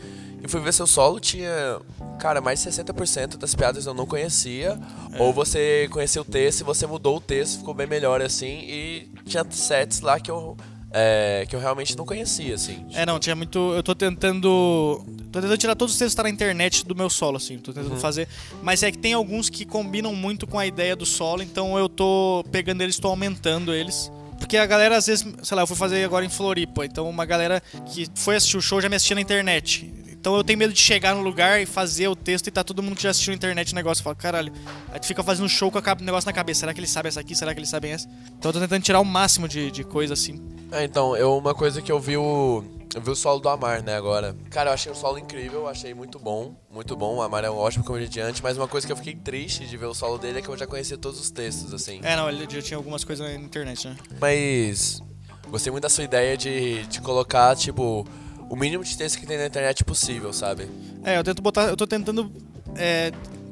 [0.43, 1.79] E fui ver seu solo, tinha,
[2.19, 4.79] cara, mais de 60% das piadas eu não conhecia.
[5.13, 5.21] É.
[5.21, 8.59] Ou você conhecia o texto e você mudou o texto, ficou bem melhor, assim.
[8.67, 10.55] E tinha sets lá que eu,
[10.91, 12.85] é, que eu realmente não conhecia, assim.
[12.93, 13.57] É, não, tinha muito.
[13.73, 15.03] Eu tô tentando.
[15.31, 17.57] Tô tentando tirar todos os textos que tá na internet do meu solo, assim.
[17.57, 18.27] Tô tentando fazer.
[18.61, 21.89] Mas é que tem alguns que combinam muito com a ideia do solo, então eu
[21.89, 24.11] tô pegando eles, tô aumentando eles.
[24.39, 27.25] Porque a galera, às vezes, sei lá, eu fui fazer agora em Floripa, então uma
[27.25, 29.91] galera que foi assistir o show já me assistia na internet.
[30.27, 32.83] Então eu tenho medo de chegar no lugar e fazer o texto e tá todo
[32.83, 34.03] mundo que já assistiu na internet o negócio.
[34.03, 34.51] Fala, caralho,
[34.91, 36.59] aí tu fica fazendo show com o negócio na cabeça.
[36.59, 37.33] Será que eles sabem essa aqui?
[37.33, 38.09] Será que eles sabem essa?
[38.37, 40.45] Então eu tô tentando tirar o máximo de, de coisa assim.
[40.69, 42.61] É, então, eu, uma coisa que eu vi o.
[42.93, 44.35] Eu vi o solo do Amar, né, agora.
[44.49, 47.15] Cara, eu achei o solo incrível, achei muito bom, muito bom.
[47.15, 49.85] O Amar é um ótimo comediante, mas uma coisa que eu fiquei triste de ver
[49.85, 52.01] o solo dele é que eu já conhecia todos os textos, assim.
[52.03, 53.95] É, não, ele já tinha algumas coisas na internet, né?
[54.19, 55.01] Mas
[55.49, 58.05] gostei muito da sua ideia de, de colocar, tipo,
[58.49, 60.67] o mínimo de texto que tem na internet possível, sabe?
[61.03, 61.63] É, eu tento botar.
[61.65, 62.31] Eu tô tentando.
[62.75, 63.11] é,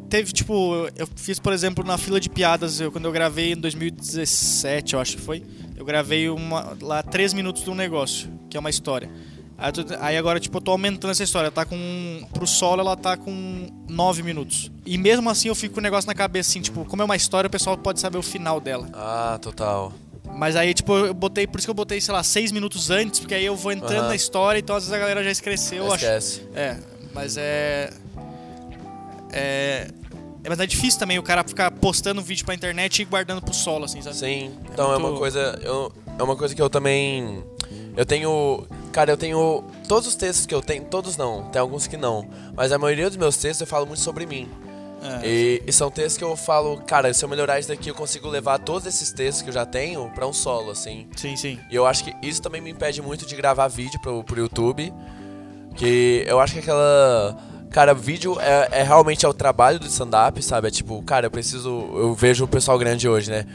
[0.10, 3.56] teve, tipo, eu fiz, por exemplo, na fila de piadas, eu, quando eu gravei em
[3.58, 5.44] 2017, eu acho que foi.
[5.76, 9.10] Eu gravei uma, lá três minutos de um negócio, que é uma história.
[9.58, 11.50] Aí, tô- aí agora, tipo, eu tô aumentando essa história.
[11.52, 11.78] Tá com.
[12.34, 14.70] Pro solo ela tá com nove minutos.
[14.86, 17.16] E mesmo assim eu fico com o negócio na cabeça, assim, tipo, como é uma
[17.16, 18.90] história, o pessoal pode saber o final dela.
[18.94, 19.94] Ah, total.
[20.36, 23.20] Mas aí, tipo, eu botei, por isso que eu botei, sei lá, seis minutos antes,
[23.22, 24.08] porque aí eu vou entrando Aham.
[24.10, 25.86] na história, então às vezes a galera já esqueceu.
[25.86, 26.42] Eu acho, esquece.
[26.54, 26.78] é,
[27.14, 27.90] mas é.
[29.32, 29.88] É.
[30.44, 33.54] é, Mas é difícil também o cara ficar postando vídeo pra internet e guardando pro
[33.54, 34.16] solo, assim, sabe?
[34.16, 35.60] Sim, então é, muito- uma coisa.
[35.64, 37.44] Eu, é uma coisa que eu também.
[37.98, 38.66] Eu tenho.
[38.92, 39.64] Cara, eu tenho.
[39.88, 40.84] Todos os textos que eu tenho.
[40.86, 42.28] Todos não, tem alguns que não.
[42.56, 44.50] Mas a maioria dos meus textos eu falo muito sobre mim.
[45.06, 45.28] É.
[45.28, 48.28] E, e são textos que eu falo, cara, se eu melhorar isso daqui, eu consigo
[48.30, 51.08] levar todos esses textos que eu já tenho pra um solo, assim.
[51.16, 51.60] Sim, sim.
[51.72, 54.94] E eu acho que isso também me impede muito de gravar vídeo pro, pro YouTube.
[55.76, 57.38] Que eu acho que aquela.
[57.70, 60.70] Cara, vídeo é, é realmente é o trabalho do stand-up, sabe?
[60.70, 61.70] É tipo, cara, eu preciso.
[61.94, 63.46] Eu vejo o pessoal grande hoje, né?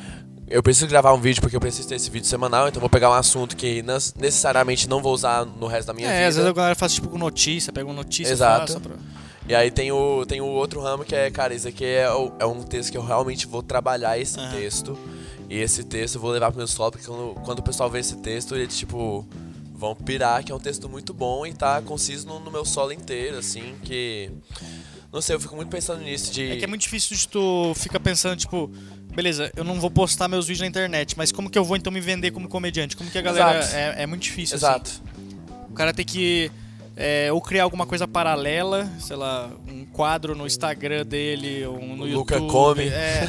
[0.46, 2.90] Eu preciso gravar um vídeo porque eu preciso ter esse vídeo semanal, então eu vou
[2.90, 3.82] pegar um assunto que
[4.18, 6.28] necessariamente não vou usar no resto da minha É, vida.
[6.28, 8.72] às vezes a galera faz tipo com notícia, pega uma notícia Exato.
[8.72, 8.96] e fala, pra-
[9.50, 12.32] E aí tem o, tem o outro ramo que é, cara, esse aqui é, o-
[12.38, 14.50] é um texto que eu realmente vou trabalhar esse Aham.
[14.52, 14.96] texto.
[15.48, 17.98] E esse texto eu vou levar pro meu solo, porque quando, quando o pessoal vê
[17.98, 19.26] esse texto, eles, tipo,
[19.74, 22.92] vão pirar, que é um texto muito bom e tá conciso no, no meu solo
[22.92, 24.30] inteiro, assim, que
[25.12, 26.52] Não sei, eu fico muito pensando nisso de.
[26.52, 28.68] É que é muito difícil de tu ficar pensando, tipo,
[29.12, 31.92] beleza, eu não vou postar meus vídeos na internet, mas como que eu vou então
[31.92, 32.96] me vender como comediante?
[32.96, 33.64] Como que a galera.
[33.72, 34.54] É, é muito difícil.
[34.56, 34.88] Exato.
[34.88, 35.36] Assim.
[35.68, 36.52] O cara tem que.
[37.02, 42.04] É, ou criar alguma coisa paralela, sei lá, um quadro no Instagram dele, ou no
[42.04, 42.38] O YouTube.
[42.38, 42.88] Luca come.
[42.88, 43.26] É,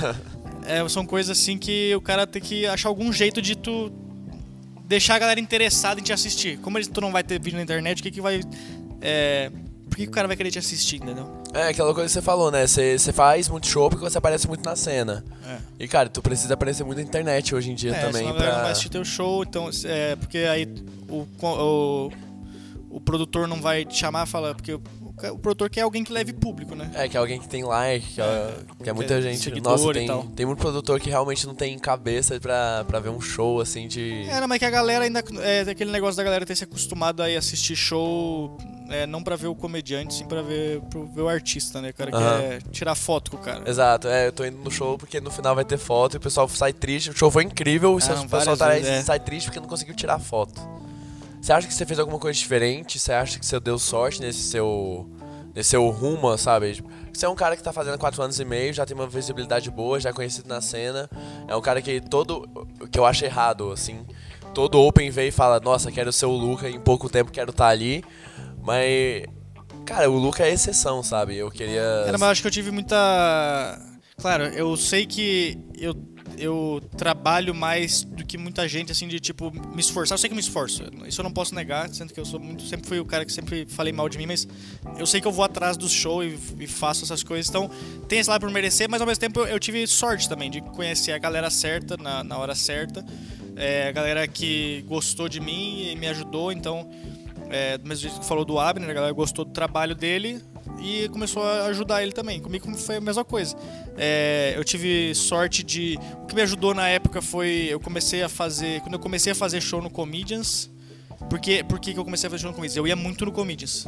[0.65, 3.89] é, são coisas assim que o cara tem que achar algum jeito de tu
[4.85, 6.57] deixar a galera interessada em te assistir.
[6.57, 8.41] Como ele- tu não vai ter vídeo na internet, o que que vai.
[8.99, 9.49] É,
[9.89, 11.29] por que, que o cara vai querer te assistir, entendeu?
[11.53, 12.67] É aquela coisa que você falou, né?
[12.67, 15.23] Você, você faz muito show porque você aparece muito na cena.
[15.47, 15.57] É.
[15.79, 18.33] E, cara, tu precisa aparecer muito na internet hoje em dia É, também senão a
[18.33, 18.63] galera não pra.
[18.63, 20.67] vai assistir teu show, então, é, porque aí
[21.09, 22.11] o, o,
[22.91, 24.81] o produtor não vai te chamar e falar, porque o,
[25.31, 26.91] o produtor quer alguém que leve público, né?
[26.93, 29.61] É, que é alguém que tem like, que é, que é muita que é gente.
[29.61, 33.21] Nossa, e tem, tem muito produtor que realmente não tem cabeça pra, pra ver um
[33.21, 34.27] show assim de.
[34.29, 35.23] É, não, mas que a galera ainda.
[35.41, 38.57] É aquele negócio da galera ter se acostumado a assistir show,
[38.89, 41.89] é, não pra ver o comediante, sim pra ver, pra ver o artista, né?
[41.89, 42.39] O cara Aham.
[42.41, 43.69] quer tirar foto com o cara.
[43.69, 46.19] Exato, é, eu tô indo no show porque no final vai ter foto e o
[46.19, 47.09] pessoal sai triste.
[47.11, 49.01] O show foi incrível, e Ah, o pessoal tá, vezes, é.
[49.01, 50.61] sai triste porque não conseguiu tirar foto.
[51.41, 52.99] Você acha que você fez alguma coisa diferente?
[52.99, 55.09] Você acha que você deu sorte nesse seu.
[55.55, 56.83] nesse seu rumo, sabe?
[57.11, 59.69] Você é um cara que tá fazendo 4 anos e meio, já tem uma visibilidade
[59.71, 61.09] boa, já é conhecido na cena.
[61.47, 62.47] É um cara que todo.
[62.91, 64.05] que eu acho errado, assim.
[64.53, 67.67] Todo Open vem e fala, nossa, quero ser o Luca, em pouco tempo quero estar
[67.67, 68.03] ali.
[68.61, 69.25] Mas.
[69.85, 71.35] Cara, o Luca é exceção, sabe?
[71.35, 72.03] Eu queria.
[72.05, 72.95] Cara, mas eu acho que eu tive muita.
[74.17, 75.95] Claro, eu sei que eu,
[76.37, 80.15] eu trabalho mais do que muita gente, assim, de tipo, me esforçar.
[80.15, 80.83] Eu sei que me esforço.
[81.05, 82.63] Isso eu não posso negar, sendo que eu sou muito.
[82.63, 84.47] Sempre fui o cara que sempre falei mal de mim, mas
[84.97, 87.49] eu sei que eu vou atrás do show e, e faço essas coisas.
[87.49, 87.69] Então,
[88.07, 90.61] tem esse lado por merecer, mas ao mesmo tempo eu, eu tive sorte também de
[90.61, 93.05] conhecer a galera certa na, na hora certa.
[93.55, 96.89] É, a galera que gostou de mim e me ajudou, então.
[97.49, 100.41] É, do mesmo jeito que falou do Abner, a galera gostou do trabalho dele
[100.81, 102.39] e começou a ajudar ele também.
[102.41, 103.55] Comigo foi a mesma coisa.
[103.97, 105.97] É, eu tive sorte de.
[106.23, 107.67] O que me ajudou na época foi.
[107.69, 108.81] Eu comecei a fazer.
[108.81, 110.69] Quando eu comecei a fazer show no Comedians.
[111.29, 112.75] Por que, por que que eu comecei a fazer show no Comedians?
[112.75, 113.87] Eu ia muito no Comedians.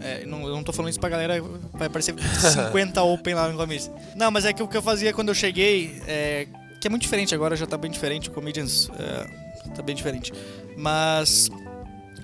[0.00, 1.42] É, não, eu não tô falando isso pra galera,
[1.72, 3.90] vai parecer 50 open lá no Comedians.
[4.14, 6.46] Não, mas é que o que eu fazia quando eu cheguei, é,
[6.80, 10.32] que é muito diferente agora, já tá bem diferente, o Comedians é, tá bem diferente.
[10.76, 11.50] Mas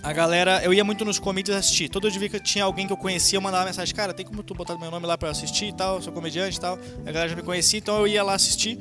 [0.02, 1.88] a galera, eu ia muito nos comedians assistir.
[1.88, 4.54] Todo dia que tinha alguém que eu conhecia, eu mandava mensagem, cara, tem como tu
[4.54, 6.78] botar meu nome lá pra eu assistir e tal, sou comediante e tal.
[7.06, 8.78] A galera já me conhecia, então eu ia lá assistir.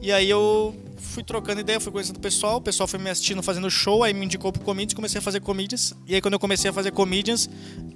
[0.00, 3.40] E aí eu fui trocando ideia, fui conhecendo o pessoal, o pessoal foi me assistindo
[3.42, 5.94] fazendo show, aí me indicou pro comedians, comecei a fazer comedians.
[6.08, 7.48] E aí quando eu comecei a fazer comedians,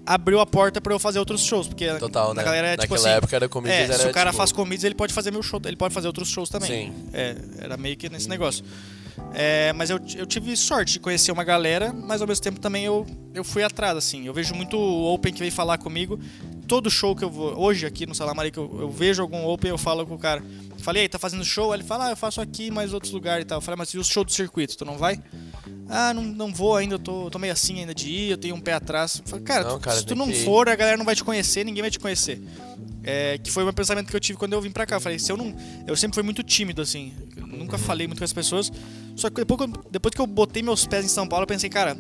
[0.05, 2.45] abriu a porta pra eu fazer outros shows, porque Total, a né?
[2.45, 4.53] galera é tipo Naquela assim, época era comedians, é, era, se o cara tipo- faz
[4.53, 6.93] comedians, ele pode fazer meu show, ele pode fazer outros shows também.
[6.93, 6.95] Sim.
[7.12, 8.65] É, era meio que nesse negócio.
[9.33, 12.85] É, mas eu, eu tive sorte de conhecer uma galera, mas ao mesmo tempo também
[12.85, 14.27] eu, eu fui atrás, assim.
[14.27, 16.19] Eu vejo muito Open que vem falar comigo.
[16.67, 17.59] Todo show que eu vou.
[17.59, 20.43] Hoje aqui no Salamari, que eu, eu vejo algum Open, eu falo com o cara.
[20.79, 21.73] Falei, aí, tá fazendo show?
[21.73, 23.59] Aí Ele fala, ah, eu faço aqui, mais outros lugares e tal.
[23.59, 25.21] Eu falei, mas e o show do circuito, tu não vai?
[25.89, 28.55] Ah, não, não vou ainda, eu tô, tô meio assim ainda de ir, eu tenho
[28.55, 29.21] um pé atrás.
[29.25, 30.45] Eu falei, cara, Não, tu- cara, se tu não ir.
[30.45, 32.41] for, a galera não vai te conhecer, ninguém vai te conhecer.
[33.03, 34.97] É, que foi o meu pensamento que eu tive quando eu vim pra cá.
[34.97, 35.55] Eu falei, se eu não.
[35.87, 37.12] Eu sempre fui muito tímido, assim.
[37.37, 38.71] Eu nunca falei muito com as pessoas.
[39.15, 41.47] Só que depois, que eu- depois que eu botei meus pés em São Paulo, eu
[41.47, 41.97] pensei, cara,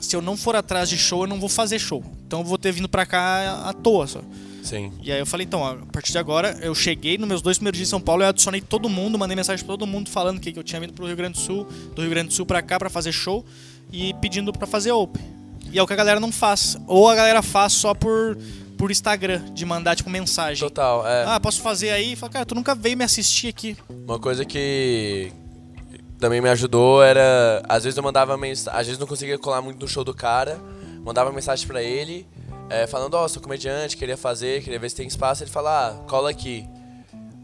[0.00, 2.04] se eu não for atrás de show, eu não vou fazer show.
[2.26, 4.20] Então eu vou ter vindo pra cá à toa só.
[4.62, 4.92] Sim.
[5.02, 7.76] E aí eu falei, então, a partir de agora, eu cheguei nos meus dois primeiros
[7.76, 10.52] dias em São Paulo, eu adicionei todo mundo, mandei mensagem pra todo mundo falando que,
[10.52, 12.62] que eu tinha vindo pro Rio Grande do Sul, do Rio Grande do Sul pra
[12.62, 13.44] cá pra fazer show
[13.92, 15.22] e pedindo pra fazer open.
[15.72, 16.76] E é o que a galera não faz.
[16.86, 18.36] Ou a galera faz só por,
[18.76, 20.66] por Instagram, de mandar, tipo, mensagem.
[20.66, 21.24] Total, é.
[21.26, 22.14] Ah, posso fazer aí?
[22.14, 23.76] Fala, cara, tu nunca veio me assistir aqui.
[23.88, 25.32] Uma coisa que
[26.18, 27.62] também me ajudou era.
[27.68, 28.78] Às vezes eu mandava mensagem.
[28.78, 30.60] Às vezes não conseguia colar muito no show do cara.
[31.04, 32.26] Mandava mensagem pra ele,
[32.72, 35.42] é, falando: Ó, sou comediante, queria fazer, queria ver se tem espaço.
[35.42, 36.66] Ele fala: Ah, cola aqui.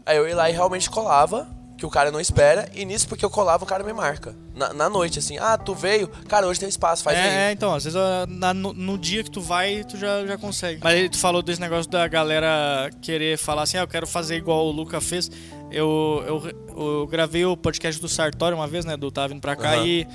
[0.05, 2.67] Aí eu ia lá e realmente colava, que o cara não espera.
[2.73, 4.35] E nisso, porque eu colava, o cara me marca.
[4.55, 6.07] Na, na noite, assim: Ah, tu veio?
[6.27, 7.27] Cara, hoje tem espaço, faz é, aí.
[7.29, 10.37] é, então, às vezes ah, na- no, no dia que tu vai, tu já, já
[10.37, 10.81] consegue.
[10.83, 14.35] Mas aí tu falou desse negócio da galera querer falar assim, ah, eu quero fazer
[14.35, 15.29] igual o Luca fez.
[15.71, 19.55] Eu, eu, eu gravei o podcast do Sartori uma vez, né, do Tá Vindo Pra
[19.55, 19.85] Cá, Aham.
[19.85, 20.07] e,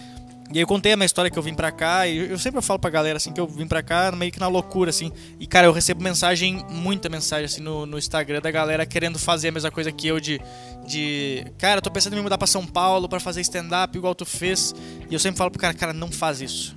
[0.54, 2.62] e aí eu contei a minha história que eu vim pra cá, e eu sempre
[2.62, 5.10] falo pra galera, assim, que eu vim pra cá meio que na loucura, assim.
[5.40, 9.48] E, cara, eu recebo mensagem, muita mensagem, assim, no, no Instagram da galera querendo fazer
[9.48, 10.40] a mesma coisa que eu, de...
[10.86, 14.14] De, cara, eu tô pensando em me mudar pra São Paulo pra fazer stand-up igual
[14.14, 14.72] tu fez.
[15.10, 16.76] E eu sempre falo pro cara, cara, não faz isso.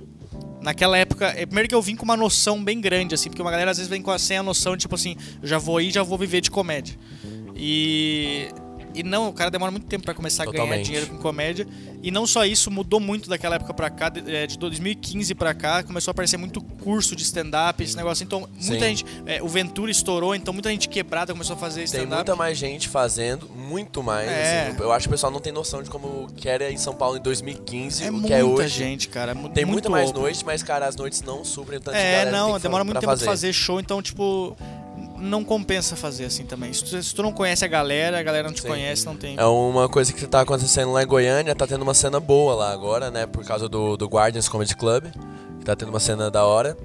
[0.60, 3.50] Naquela época, é, primeiro que eu vim com uma noção bem grande, assim, porque uma
[3.52, 6.02] galera às vezes vem com sem a noção, tipo assim, eu já vou ir, já
[6.02, 6.98] vou viver de comédia.
[7.54, 8.48] E
[8.94, 10.86] E não, o cara demora muito tempo pra começar a ganhar Totalmente.
[10.86, 11.66] dinheiro com comédia.
[12.02, 15.52] E não só isso, mudou muito daquela época pra cá, de, é, de 2015 pra
[15.52, 18.22] cá, começou a aparecer muito curso de stand-up, esse negócio.
[18.24, 18.78] Então, muita Sim.
[18.80, 19.04] gente.
[19.26, 22.14] é, o Ventura estourou, então muita gente quebrada começou a fazer Tem stand-up.
[22.14, 24.28] muita mais gente fazendo, muito mais.
[24.28, 24.68] É.
[24.68, 24.82] assim.
[24.82, 27.16] eu acho que o pessoal não tem noção de como que era em São Paulo
[27.16, 28.68] em 2015, É o que muita é hoje.
[28.68, 29.32] gente, cara.
[29.32, 32.30] é mu- Tem muito muito mais noites, mas, cara, as noites não suprem tanto É,
[32.30, 33.24] não, tem demora muito tempo fazer.
[33.24, 34.56] pra fazer show, então, tipo,
[35.20, 36.72] não compensa fazer assim também.
[36.72, 38.68] Se tu, se tu não conhece a galera, a galera não te Sim.
[38.68, 39.36] conhece, não tem.
[39.38, 42.72] É uma coisa que tá acontecendo lá em Goiânia, tá tendo uma cena boa lá
[42.72, 43.26] agora, né?
[43.26, 45.04] Por causa do, do Guardians Comedy Club.
[45.58, 46.76] que Tá tendo uma cena da hora.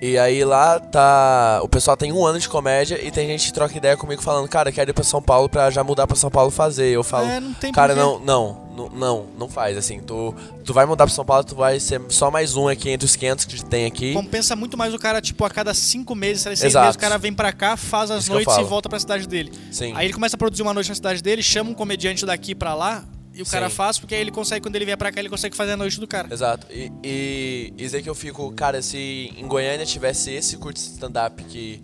[0.00, 1.60] E aí lá tá.
[1.62, 4.48] O pessoal tem um ano de comédia e tem gente que troca ideia comigo falando,
[4.48, 6.88] cara, quero ir pra São Paulo pra já mudar pra São Paulo fazer.
[6.90, 9.76] Eu falo, É, não tem cara, não, não, não, não, faz.
[9.76, 10.32] Assim, tu,
[10.64, 13.16] tu vai mudar pra São Paulo, tu vai ser só mais um aqui entre os
[13.16, 14.12] 500 que tem aqui.
[14.14, 16.84] Compensa muito mais o cara, tipo, a cada cinco meses, seis Exato.
[16.86, 19.52] meses, o cara vem pra cá, faz as Isso noites e volta pra cidade dele.
[19.72, 19.92] Sim.
[19.96, 22.74] Aí ele começa a produzir uma noite na cidade dele, chama um comediante daqui pra
[22.74, 23.04] lá,
[23.38, 23.76] e o cara Sim.
[23.76, 26.00] faz, porque aí ele consegue, quando ele vier pra cá, ele consegue fazer a noite
[26.00, 26.26] do cara.
[26.28, 26.66] Exato.
[26.70, 30.94] E, e isso aí que eu fico, cara, se em Goiânia tivesse esse curso de
[30.94, 31.80] stand-up que,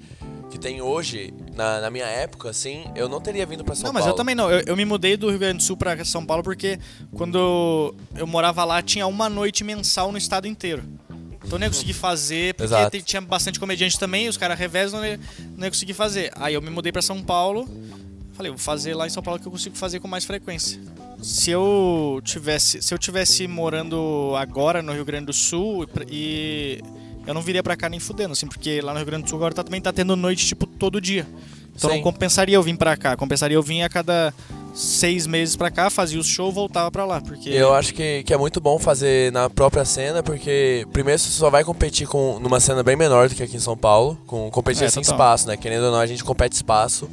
[0.50, 3.92] que tem hoje, na, na minha época, assim, eu não teria vindo pra São não,
[3.92, 4.14] mas Paulo.
[4.14, 4.50] eu também não.
[4.50, 6.76] Eu, eu me mudei do Rio Grande do Sul pra São Paulo porque
[7.12, 10.82] quando eu morava lá tinha uma noite mensal no estado inteiro.
[11.36, 13.02] Então eu não ia conseguir fazer, porque Exato.
[13.02, 15.20] tinha bastante comediante também, os caras revezam, não ia,
[15.56, 16.32] não ia conseguir fazer.
[16.34, 17.68] Aí eu me mudei pra São Paulo,
[18.32, 20.80] falei, vou fazer lá em São Paulo que eu consigo fazer com mais frequência.
[21.24, 26.82] Se eu tivesse, se eu tivesse morando agora no Rio Grande do Sul e
[27.26, 29.38] eu não viria pra cá nem fudendo, assim, porque lá no Rio Grande do Sul
[29.38, 31.26] agora tá, também tá tendo noite tipo todo dia.
[31.74, 31.96] Então Sim.
[31.96, 34.34] não compensaria eu vir pra cá, compensaria eu vir a cada
[34.74, 38.34] seis meses pra cá, fazia o show, voltava pra lá, porque Eu acho que, que
[38.34, 42.60] é muito bom fazer na própria cena, porque primeiro você só vai competir com numa
[42.60, 45.14] cena bem menor do que aqui em São Paulo, com competir É, assim total.
[45.14, 45.56] espaço, né?
[45.56, 47.08] Querendo ou não, a gente compete espaço.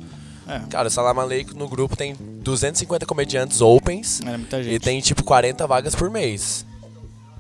[0.55, 4.19] É, Cara, o Salam Aleikum no grupo tem 250 comediantes opens
[4.51, 4.69] gente.
[4.69, 6.65] e tem tipo 40 vagas por mês.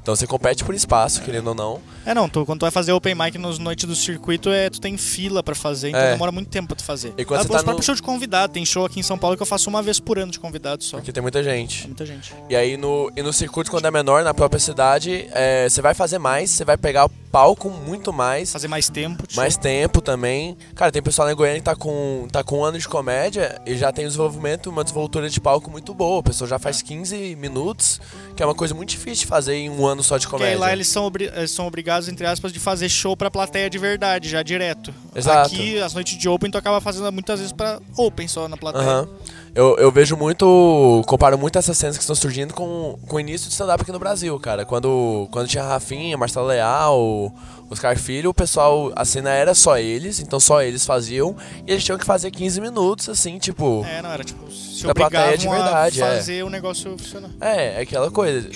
[0.01, 1.79] Então você compete por espaço, querendo ou não.
[2.03, 4.81] É, não, tu, quando tu vai fazer open mic nos noites do circuito, é, tu
[4.81, 6.11] tem fila pra fazer, então É.
[6.13, 7.13] demora muito tempo pra tu fazer.
[7.19, 9.37] E quando ah, você tá no- show de convidado, tem show aqui em São Paulo
[9.37, 10.97] que eu faço uma vez por ano de convidado só.
[10.97, 11.85] Porque tem muita gente.
[11.85, 12.33] Muita gente.
[12.49, 15.93] E aí no, e no circuito, quando é menor, na própria cidade, é, você vai
[15.93, 19.25] fazer mais, você vai pegar palco muito mais, Fazer mais tempo.
[19.27, 20.57] de mais tempo também.
[20.75, 23.75] Cara, tem pessoal em Goiânia que tá com, tá com um ano de comédia e
[23.77, 26.19] já tem um desenvolvimento, uma desenvoltura de palco muito boa.
[26.19, 26.59] A pessoa já É.
[26.59, 28.01] faz 15 minutos,
[28.35, 30.59] que é uma coisa muito difícil de fazer em um ano só de Porque comédia.
[30.59, 34.27] lá eles são, eles são obrigados, entre aspas, de fazer show pra plateia de verdade,
[34.29, 34.93] já direto.
[35.15, 35.47] Exato.
[35.53, 38.83] Aqui, as noites de open, tu acaba fazendo muitas vezes pra open só na plateia.
[38.83, 39.09] Aham.
[39.53, 41.03] Eu, eu vejo muito.
[41.05, 43.99] Comparo muito essas cenas que estão surgindo com, com o início do stand-up aqui no
[43.99, 44.65] Brasil, cara.
[44.65, 47.33] Quando, quando tinha Rafinha, Marcelo Leal,
[47.69, 51.35] Oscar Filho, o pessoal, a cena era só eles, então só eles faziam.
[51.67, 53.85] E eles tinham que fazer 15 minutos, assim, tipo.
[53.85, 56.15] É, não, era tipo, se Pra plateia de verdade, a é.
[56.17, 57.29] fazer o negócio funcionar.
[57.41, 58.49] É, é aquela coisa.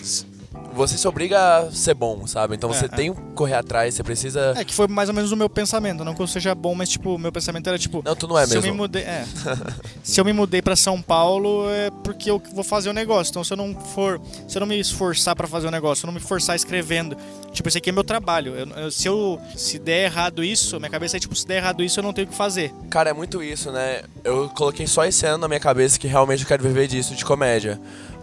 [0.75, 2.55] Você se obriga a ser bom, sabe?
[2.55, 2.87] Então É, você é.
[2.89, 4.53] tem que correr atrás, você precisa.
[4.57, 6.03] É, que foi mais ou menos o meu pensamento.
[6.03, 8.01] Não que eu seja bom, mas tipo, o meu pensamento era tipo.
[8.03, 8.73] Não, tu não é se eu mesmo.
[8.73, 9.03] me mudei.
[9.03, 9.25] É.
[10.03, 13.31] se eu me mudei pra São Paulo, é porque eu vou fazer o negócio.
[13.31, 14.19] Então se eu não for.
[14.47, 17.15] Se eu não me esforçar pra fazer o negócio, se eu não me forçar escrevendo.
[17.53, 18.53] Tipo, esse aqui é meu trabalho.
[18.55, 19.39] Eu- eu- se eu.
[19.55, 22.27] Se der errado isso, minha cabeça é tipo, se der errado isso, eu não tenho
[22.27, 22.73] o que fazer.
[22.89, 24.01] Cara, é muito isso, né?
[24.23, 27.23] Eu coloquei só esse ano na minha cabeça que realmente eu quero viver disso, de
[27.23, 27.79] comédia.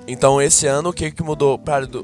[0.06, 1.58] Então esse ano o que que mudou?
[1.58, 2.02] Cara, do-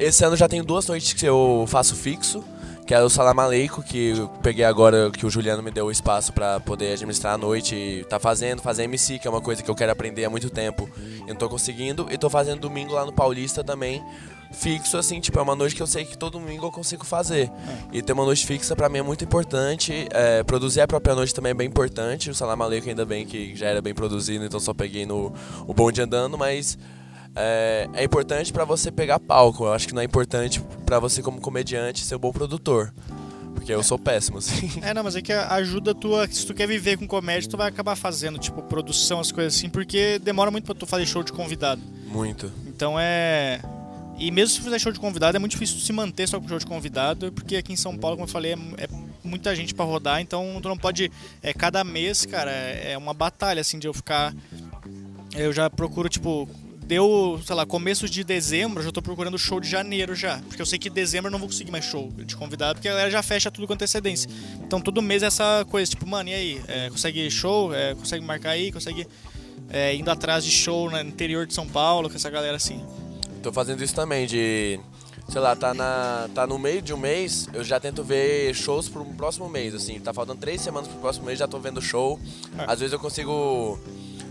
[0.00, 2.42] esse ano já tem duas noites que eu faço fixo,
[2.86, 5.90] que é o Salam Aleikum, que eu peguei agora que o Juliano me deu o
[5.90, 9.62] espaço pra poder administrar a noite e tá fazendo, fazer MC, que é uma coisa
[9.62, 12.08] que eu quero aprender há muito tempo e não tô conseguindo.
[12.10, 14.02] E tô fazendo domingo lá no Paulista também,
[14.50, 17.50] fixo, assim, tipo, é uma noite que eu sei que todo domingo eu consigo fazer.
[17.92, 20.08] E ter uma noite fixa pra mim é muito importante.
[20.10, 22.30] É, produzir a própria noite também é bem importante.
[22.30, 25.32] O Salam Aleikum ainda bem que já era bem produzido, então só peguei no
[25.66, 26.76] o bonde andando, mas
[27.34, 29.64] é, é importante pra você pegar palco.
[29.64, 32.92] Eu acho que não é importante pra você como comediante ser um bom produtor.
[33.54, 34.70] Porque eu sou péssimo, assim.
[34.82, 36.26] É, não, mas é que ajuda tua.
[36.28, 39.68] Se tu quer viver com comédia, tu vai acabar fazendo, tipo, produção, as coisas assim,
[39.68, 41.82] porque demora muito pra tu fazer show de convidado.
[42.06, 42.50] Muito.
[42.66, 43.60] Então é.
[44.18, 46.58] E mesmo se fizer show de convidado, é muito difícil se manter só com show
[46.58, 48.88] de convidado, porque aqui em São Paulo, como eu falei, é, é
[49.24, 51.10] muita gente pra rodar, então tu não pode.
[51.42, 54.34] É, cada mês, cara, é uma batalha, assim, de eu ficar.
[55.34, 56.48] Eu já procuro, tipo.
[56.90, 60.38] Deu, sei lá, começo de dezembro, eu já tô procurando show de janeiro já.
[60.48, 62.90] Porque eu sei que dezembro eu não vou conseguir mais show de convidado, porque a
[62.90, 64.28] galera já fecha tudo com antecedência.
[64.60, 66.60] Então todo mês é essa coisa, tipo, mano, e aí?
[66.66, 67.72] É, consegue show?
[67.72, 68.72] É, consegue marcar aí?
[68.72, 69.06] Consegue.
[69.68, 72.84] É, indo atrás de show no interior de São Paulo, com essa galera assim.
[73.40, 74.80] Tô fazendo isso também, de.
[75.28, 78.88] Sei lá, tá, na, tá no meio de um mês, eu já tento ver shows
[78.88, 80.00] pro próximo mês, assim.
[80.00, 82.18] Tá faltando três semanas pro próximo mês, já tô vendo show.
[82.58, 82.64] É.
[82.66, 83.78] Às vezes eu consigo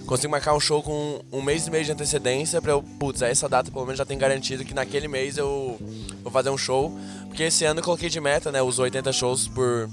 [0.10, 3.48] consigo marcar um show com um mês e meio de antecedência pra eu, putz, essa
[3.48, 5.78] data pelo menos já tem garantido que naquele mês eu
[6.24, 6.98] vou fazer um show.
[7.28, 9.88] Porque esse ano eu coloquei de meta, né, os 80 shows por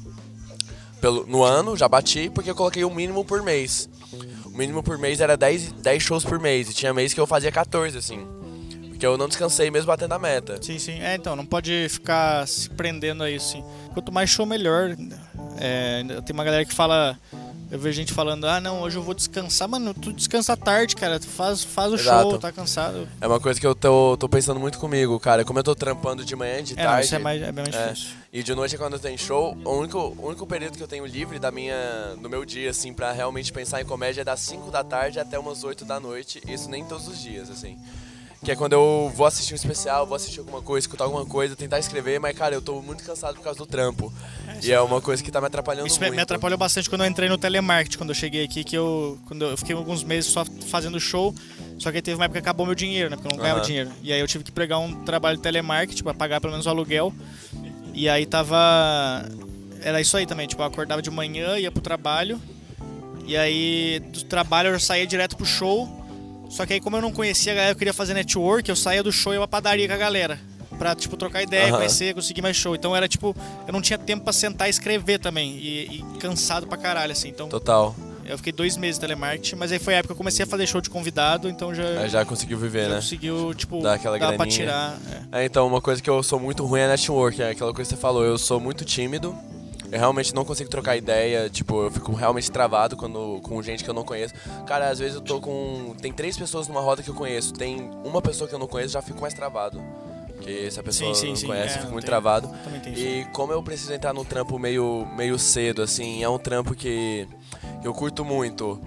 [1.02, 3.90] pelo, no ano, já bati, porque eu coloquei o mínimo por mês.
[4.46, 7.26] O mínimo por mês era 10, 10 shows por mês, e tinha mês que eu
[7.26, 8.26] fazia 14, assim.
[8.88, 10.58] Porque eu não descansei mesmo batendo a meta.
[10.62, 10.98] Sim, sim.
[11.02, 13.64] É, então, não pode ficar se prendendo a isso, sim.
[13.92, 14.96] Quanto mais show, melhor.
[15.58, 17.18] É, tem uma galera que fala.
[17.68, 19.66] Eu vejo gente falando, ah não, hoje eu vou descansar.
[19.68, 21.18] Mano, tu descansa tarde, cara.
[21.18, 22.30] Tu faz, faz o Exato.
[22.30, 23.08] show, tá cansado.
[23.20, 25.44] É uma coisa que eu tô, tô pensando muito comigo, cara.
[25.44, 27.06] Como eu tô trampando de manhã, de É, não, tarde.
[27.06, 27.88] isso é, mais, é bem mais É.
[27.88, 28.10] difícil.
[28.32, 29.56] E de noite é quando tem show.
[29.64, 32.92] O único, o único período que eu tenho livre da minha, do meu dia, assim,
[32.94, 36.40] pra realmente pensar em comédia é das 5 da tarde até umas 8 da noite.
[36.46, 37.76] Isso nem todos os dias, assim.
[38.46, 41.56] Que é quando eu vou assistir um especial, vou assistir alguma coisa, escutar alguma coisa,
[41.56, 44.12] tentar escrever, mas, cara, eu tô muito cansado por causa do trampo.
[44.62, 46.14] E é uma coisa que tá me atrapalhando Isso me- muito.
[46.14, 49.46] me atrapalhou bastante quando eu entrei no telemarketing, quando eu cheguei aqui, que eu, quando
[49.46, 51.34] eu fiquei alguns meses só fazendo show,
[51.80, 53.16] só que aí teve uma época que acabou meu dinheiro, né?
[53.16, 53.66] Porque eu não ganhava Aham.
[53.66, 53.90] dinheiro.
[54.00, 56.70] E aí eu tive que pregar um trabalho de telemarketing pra pagar pelo menos o
[56.70, 57.12] aluguel.
[57.94, 59.26] E aí tava.
[59.82, 62.40] Era isso aí também, tipo, eu acordava de manhã, ia pro trabalho.
[63.26, 66.05] E aí do trabalho eu saía direto pro show.
[66.48, 69.02] Só que aí como eu não conhecia a galera, eu queria fazer network, eu saía
[69.02, 70.38] do show e ia pra padaria com a galera.
[70.78, 71.76] Pra, tipo, trocar ideia, Aham.
[71.78, 72.74] conhecer, conseguir mais show.
[72.74, 73.34] Então era tipo,
[73.66, 75.56] eu não tinha tempo pra sentar e escrever também.
[75.56, 77.28] E, e cansado pra caralho, assim.
[77.28, 77.96] Então Total.
[78.26, 80.66] eu fiquei dois meses telemarketing, mas aí foi a época que eu comecei a fazer
[80.66, 82.94] show de convidado, então já, Aí já conseguiu viver, já né?
[82.96, 84.98] conseguiu, tipo, Dá aquela dar pra tirar.
[85.32, 85.40] é.
[85.42, 87.96] É, então, uma coisa que eu sou muito ruim é network, é aquela coisa que
[87.96, 89.34] você falou, eu sou muito tímido.
[89.90, 93.90] Eu realmente não consigo trocar ideia, tipo, eu fico realmente travado quando com gente que
[93.90, 94.34] eu não conheço.
[94.66, 95.94] Cara, às vezes eu tô com.
[96.00, 98.94] Tem três pessoas numa roda que eu conheço, tem uma pessoa que eu não conheço,
[98.94, 99.80] já fico mais travado.
[100.36, 102.50] Porque se a pessoa Sim, sim, não sim, conhece, é, eu fico muito tem- travado.
[102.94, 107.26] E como eu preciso entrar no trampo meio, meio cedo, assim, é um trampo que,
[107.80, 108.78] que eu curto muito.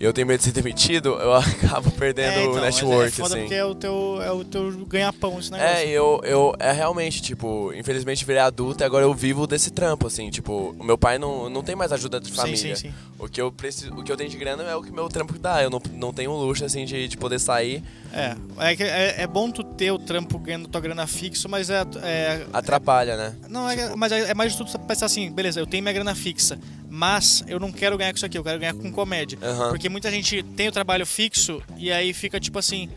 [0.00, 3.08] E eu tenho medo de ser demitido, eu acabo perdendo É, então, o mas network,
[3.08, 3.40] é foda assim.
[3.40, 5.74] porque é o teu, é o teu ganha-pão esse negócio.
[5.74, 10.06] É, eu, eu é realmente, tipo, infelizmente virei adulto e agora eu vivo desse trampo,
[10.06, 12.76] assim, tipo, o meu pai não, não tem mais ajuda de Sim, família.
[12.76, 12.94] sim, sim.
[13.18, 15.36] O que eu preciso, o que eu tenho de grana é o que meu trampo
[15.36, 15.60] dá.
[15.62, 17.82] Eu não, não tenho luxo assim de, de poder sair,
[18.12, 21.84] É, é, é, é bom tu ter o trampo ganhando tua grana fixo, mas é.
[22.02, 23.34] é atrapalha, né?
[23.48, 26.14] não, é, mas é, é mais de tudo pensar assim, beleza, eu tenho minha grana
[26.14, 26.58] fixa,
[26.88, 29.38] mas eu não quero ganhar com isso aqui, eu quero ganhar com comédia.
[29.42, 29.68] Aham.
[29.70, 32.88] Porque muita gente tem o trabalho fixo e aí fica tipo assim.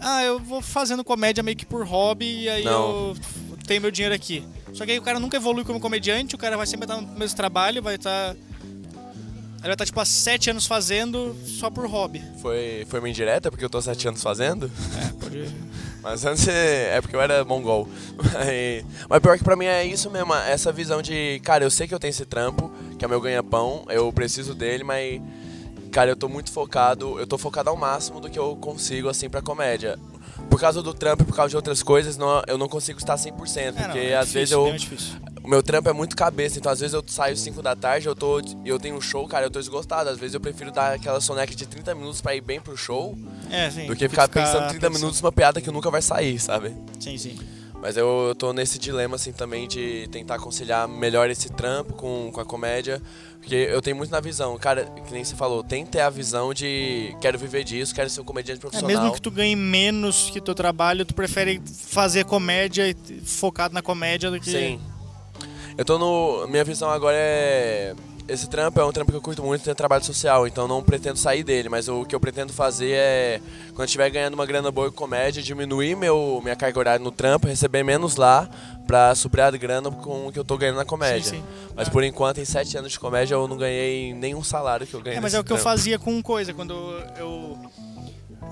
[0.00, 3.08] Ah, eu vou fazendo comédia meio que por hobby e aí Não.
[3.08, 3.16] eu
[3.66, 4.44] tenho meu dinheiro aqui.
[4.74, 7.18] Só que aí o cara nunca evolui como comediante, o cara vai sempre estar no
[7.18, 8.34] mesmo trabalho, vai estar.
[8.34, 12.22] Ele vai estar tipo há sete anos fazendo só por hobby.
[12.40, 14.70] Foi, foi uma indireta porque eu tô sete anos fazendo.
[15.02, 15.48] É, pode.
[16.02, 17.88] Mas antes é porque eu era mongol.
[18.16, 21.88] Mas, mas pior que pra mim é isso mesmo, essa visão de, cara, eu sei
[21.88, 25.20] que eu tenho esse trampo, que é meu ganha-pão, eu preciso dele, mas,
[25.92, 29.28] cara, eu tô muito focado, eu tô focado ao máximo do que eu consigo, assim,
[29.28, 29.98] pra comédia.
[30.50, 33.16] Por causa do trampo e por causa de outras coisas, não, eu não consigo estar
[33.16, 33.32] 100%,
[33.72, 36.70] porque É, não, é às difícil, vezes eu, o meu trampo é muito cabeça, então
[36.70, 39.50] às vezes eu saio 5 da tarde, eu tô eu tenho um show, cara, eu
[39.50, 40.10] tô esgotado.
[40.10, 43.16] Às vezes eu prefiro dar aquela soneca de 30 minutos pra ir bem pro show,
[43.50, 43.86] É, sim.
[43.86, 46.74] do que ficar pensando 30 minutos numa piada que nunca vai sair, sabe?
[47.00, 47.38] Sim, sim.
[47.86, 52.32] Mas eu, eu tô nesse dilema, assim, também de tentar conciliar melhor esse trampo com,
[52.32, 53.00] com a comédia.
[53.38, 56.10] Porque eu tenho muito na visão, cara, que nem você falou, tem que ter a
[56.10, 58.90] visão de quero viver disso, quero ser um comediante É, profissional.
[58.90, 63.82] mesmo que tu ganhe menos que teu trabalho, tu prefere fazer comédia e focado na
[63.82, 64.50] comédia do que.
[64.50, 64.80] Sim.
[65.78, 66.44] Eu tô no.
[66.48, 67.94] Minha visão agora é.
[68.28, 71.16] Esse trampo é um trampo que eu curto muito, tem trabalho social, então não pretendo
[71.16, 74.68] sair dele, mas o que eu pretendo fazer é, quando eu estiver ganhando uma grana
[74.72, 78.48] boa com comédia, diminuir meu, minha carga horária no trampo, receber menos lá,
[78.84, 81.22] pra suprir a grana com o que eu tô ganhando na comédia.
[81.30, 81.44] Sim, sim.
[81.76, 81.90] Mas É.
[81.90, 85.18] por enquanto, em sete anos de comédia, eu não ganhei nenhum salário que eu ganhei
[85.18, 85.70] É, mas é o que eu trampo.
[85.70, 86.74] fazia com coisa, quando
[87.16, 87.56] eu.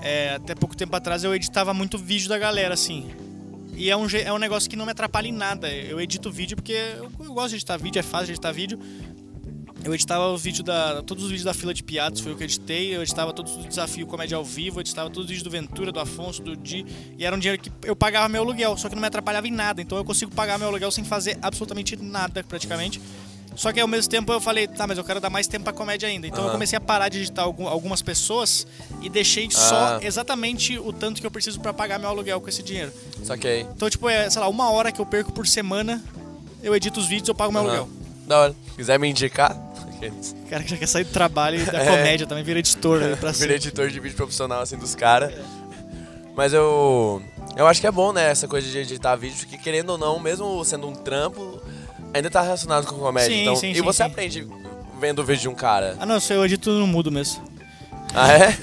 [0.01, 3.09] é, até pouco tempo atrás eu editava muito vídeo da galera, assim.
[3.77, 5.69] E é um, é um negócio que não me atrapalha em nada.
[5.69, 8.79] Eu edito vídeo porque eu, eu gosto de editar vídeo, é fácil de editar vídeo.
[9.85, 11.03] Eu editava os vídeos da.
[11.03, 12.95] Todos os vídeos da fila de piadas foi o que eu editei.
[12.95, 15.91] Eu editava todos os desafios comédia ao vivo, eu editava todos os vídeos do Ventura,
[15.91, 16.83] do Afonso, do Di.
[17.19, 19.51] E era um dinheiro que eu pagava meu aluguel, só que não me atrapalhava em
[19.51, 19.81] nada.
[19.81, 22.99] Então eu consigo pagar meu aluguel sem fazer absolutamente nada, praticamente.
[23.55, 25.71] Só que ao mesmo tempo eu falei, tá, mas eu quero dar mais tempo pra
[25.71, 26.25] comédia ainda.
[26.27, 26.53] Então eu Aham.
[26.53, 28.65] comecei a parar de editar algum- algumas pessoas
[29.01, 29.51] e deixei Ah.
[29.57, 32.91] só exatamente o tanto que eu preciso pra pagar meu aluguel com esse dinheiro.
[33.23, 33.61] Saquei.
[33.61, 36.03] Então, tipo, é, sei lá, uma hora que eu perco por semana,
[36.61, 37.69] eu edito os vídeos eu pago meu Aham.
[37.69, 37.89] aluguel.
[38.27, 38.55] Da hora.
[38.75, 39.55] Quiser me indicar?
[40.01, 41.85] O cara que já quer sair do trabalho e da É.
[41.85, 43.49] comédia também vira editor aí pra ser.
[43.51, 45.33] editor de vídeo profissional, assim, dos caras.
[46.35, 47.21] Mas eu.
[47.55, 50.19] Eu acho que é bom, né, essa coisa de editar vídeo, porque querendo ou não,
[50.19, 51.61] mesmo sendo um trampo,
[52.13, 53.29] ainda tá relacionado com comédia.
[53.33, 54.09] Sim, então, sim, e sim, você sim.
[54.09, 54.47] aprende
[54.99, 55.95] vendo o vídeo de um cara.
[55.99, 57.41] Ah, não, se eu edito no mudo mesmo.
[58.13, 58.57] Ah, é?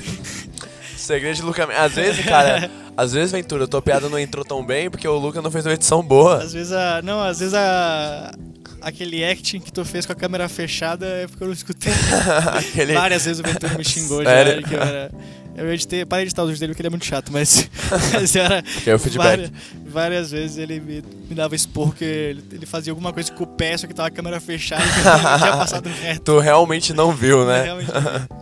[0.96, 1.64] Segredo de Luca.
[1.64, 5.18] Às vezes, cara, às vezes, Ventura, a tua piada não entrou tão bem porque o
[5.18, 6.42] Luca não fez uma edição boa.
[6.42, 7.00] Às vezes a.
[7.02, 8.32] Não, às vezes a.
[8.80, 11.92] Aquele acting que tu fez com a câmera fechada é porque eu não escutei.
[12.58, 12.94] Aquele...
[12.94, 14.60] Várias vezes o Ventura me xingou Sério?
[14.60, 14.68] já.
[14.68, 15.10] Que eu era.
[15.56, 17.68] Eu editei, parei de editar os vídeos dele porque ele é muito chato, mas.
[18.12, 18.62] mas era.
[18.62, 19.26] Que é o feedback.
[19.26, 19.50] Várias,
[19.86, 23.46] várias vezes ele me, me dava expor porque ele, ele fazia alguma coisa com o
[23.46, 26.20] pé, só que tava a câmera fechada e eu tinha passado reto.
[26.22, 27.64] Tu realmente não viu, né?
[27.64, 27.90] Realmente.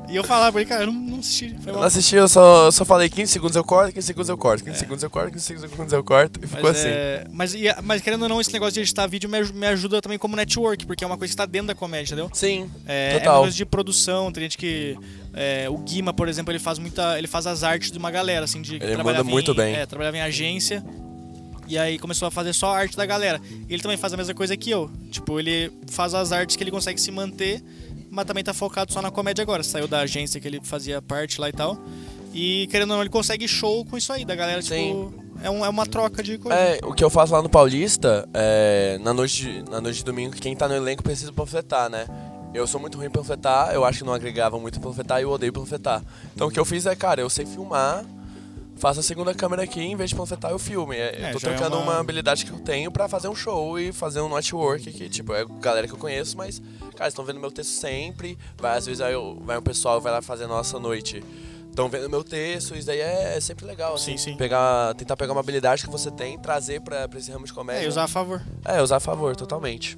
[0.09, 1.57] E eu falava pra ele, cara, eu não, não assisti.
[1.67, 4.37] Eu não assisti, eu só, eu só falei 15 segundos eu corto, 15 segundos eu
[4.39, 4.67] corto, É.
[4.67, 6.89] 15 segundos eu corto, 15 segundos eu corto, e ficou Mas, assim.
[6.89, 10.01] é, mas, e- mas querendo ou não, esse negócio de editar vídeo me, me ajuda
[10.03, 12.29] também como network, porque é uma coisa que tá dentro da comédia, entendeu?
[12.33, 13.35] Sim, É, é total.
[13.37, 14.97] uma coisa de produção, tem gente que.
[15.35, 17.19] É, o Guima, por exemplo, ele faz muita.
[17.19, 19.75] ele faz as artes de uma galera, assim, de Ele manda muito em, bem.
[19.77, 20.85] É, trabalhava em agência.
[21.69, 23.41] E aí começou a fazer só a arte da galera.
[23.69, 24.91] Ele também faz a mesma coisa que eu.
[25.09, 27.63] Tipo, ele faz as artes que ele consegue se manter,
[28.11, 29.63] mas também tá focado só na comédia agora.
[29.63, 31.79] Saiu da agência que ele fazia parte lá e tal.
[32.35, 34.75] E querendo ou não, ele consegue show com isso aí, da galera, tipo.
[34.75, 35.13] Sim.
[35.43, 36.59] É, um- é uma troca de coisa.
[36.59, 40.05] É, o que eu faço lá no Paulista, é, na, noite de, na noite de
[40.05, 42.05] domingo, quem tá no elenco precisa panfletar, né?
[42.53, 45.23] Eu sou muito ruim em panfletar, eu acho que não agregava muito em panfletar e
[45.23, 46.03] eu odeio panfletar.
[46.35, 48.05] Então o que eu fiz é, cara, eu sei filmar,
[48.77, 50.97] faço a segunda câmera aqui, em vez de panfletar eu filme.
[50.97, 52.01] É, É, eu tô já é trocando uma- uma...
[52.01, 55.45] habilidade que eu tenho pra fazer um show e fazer um network que, tipo, é
[55.61, 56.61] galera que eu conheço, mas,
[56.97, 60.21] cara, estão vendo meu texto sempre, vai, às vezes aí vai um pessoal vai lá
[60.21, 61.23] fazer a nossa noite.
[61.69, 64.17] Estão vendo meu texto, isso daí é, é sempre legal, assim.
[64.19, 64.37] Sim, sim.
[64.37, 67.83] Pegar, tentar pegar uma habilidade que você tem, trazer pra, pra esse ramo de comédia.
[67.83, 68.43] É, e usar a favor.
[68.65, 69.97] É, usar a favor, totalmente.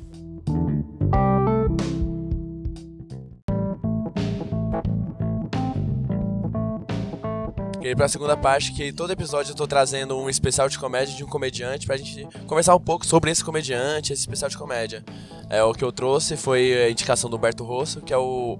[7.83, 11.16] E aí pra segunda parte, que todo episódio eu tô trazendo um especial de comédia
[11.16, 15.05] de um comediante pra gente conversar um pouco sobre esse comediante, esse especial de comédia.
[15.51, 18.57] É, o que eu trouxe foi a indicação do Humberto Rosso, que é o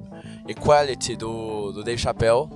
[0.49, 2.49] Equality do, do Dave Chappelle.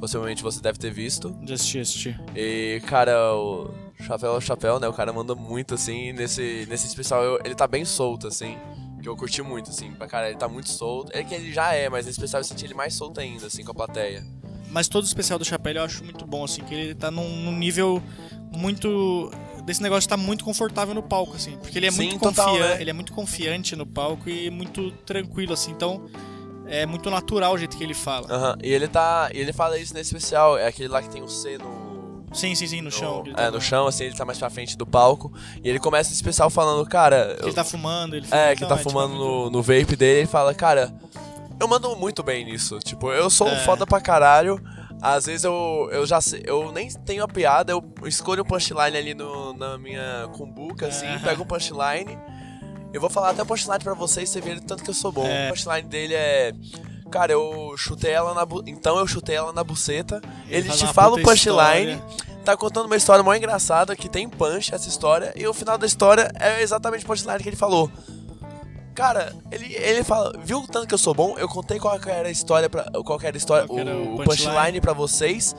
[0.00, 1.30] Possivelmente você deve ter visto.
[1.42, 2.20] De assistir, assistir.
[2.34, 4.88] E, cara, o Chapéu é o Chapéu, né?
[4.88, 8.56] O cara manda muito, assim, nesse, nesse especial eu- ele tá bem solto, assim.
[9.02, 9.92] Que eu curti muito, assim.
[9.92, 11.10] Pra cara, ele tá muito solto.
[11.14, 13.62] É que ele já é, mas nesse especial eu senti ele mais solto ainda, assim,
[13.64, 14.22] com a plateia.
[14.70, 17.28] Mas todo o especial do Chapéu eu acho muito bom, assim, que ele tá num,
[17.28, 18.02] num nível
[18.52, 19.30] muito.
[19.64, 21.56] Desse negócio de tá muito confortável no palco, assim.
[21.58, 22.74] Porque ele é Sim, muito total, confiante.
[22.74, 22.80] né?
[22.80, 25.72] Ele é muito confiante no palco e muito tranquilo, assim.
[25.72, 26.06] Então,
[26.68, 28.26] é muito natural o jeito que ele fala.
[28.30, 28.56] Aham.
[28.62, 29.28] E ele tá.
[29.34, 30.56] E ele fala isso nesse especial.
[30.56, 31.86] É aquele lá que tem o C no.
[32.32, 33.18] Sim, sim, sim, no chão.
[33.20, 35.32] no- Ele é, tá, no chão, assim, ele tá mais pra frente do palco.
[35.64, 37.36] E ele começa esse especial falando, cara.
[37.40, 39.96] que ele tá fumando, ele É, fuma, que então, tá fumando tipo, no, no vape
[39.96, 40.92] dele, ele fala, cara,
[41.58, 42.78] eu mando muito bem nisso.
[42.80, 43.56] Tipo, eu sou É.
[43.64, 44.60] foda pra caralho.
[45.00, 48.96] Às vezes eu, eu já sei, eu nem tenho a piada, eu escolho um punchline
[48.96, 51.18] ali no, na minha cumbuca, assim, Aham.
[51.20, 52.18] pego um punchline.
[52.94, 55.26] Eu vou falar até o punchline pra vocês, você vê tanto que eu sou bom.
[55.26, 55.48] É.
[55.48, 56.52] O punchline dele é.
[57.10, 58.62] Cara, eu chutei ela na bu...
[58.66, 60.20] Então eu chutei ela na buceta.
[60.48, 62.02] Ele, faz te fala o punchline, história.
[62.44, 65.86] tá contando uma história mó engraçada, que tem punch essa história, e o final da
[65.86, 67.90] história é exatamente o punchline que ele falou.
[68.96, 71.36] Cara, ele, ele fala, viu o tanto que eu sou bom?
[71.38, 73.82] Eu contei qual era a história pra, qual que era a história, Qual o,
[74.14, 74.24] o punchline.
[74.54, 75.54] punchline pra vocês.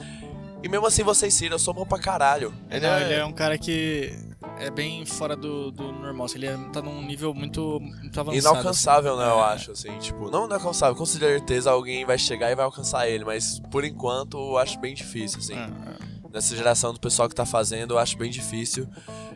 [0.63, 2.51] E mesmo assim vocês riram, eu sou bom pra caralho.
[2.69, 4.11] Ele Não, é, ele é um cara que
[4.59, 6.25] é bem fora do, do normal.
[6.25, 8.37] assim, Ele é- tá num nível muito, muito avançado.
[8.37, 9.53] inalcançável, né, eu É.
[9.53, 13.59] acho, assim, tipo, não inalcançável, com certeza alguém vai chegar e vai alcançar ele, mas
[13.69, 15.53] por enquanto eu acho bem difícil, assim.
[15.53, 15.61] assim.
[15.61, 16.16] É, é.
[16.37, 18.87] Nessa geração do pessoal que tá fazendo, eu acho bem difícil.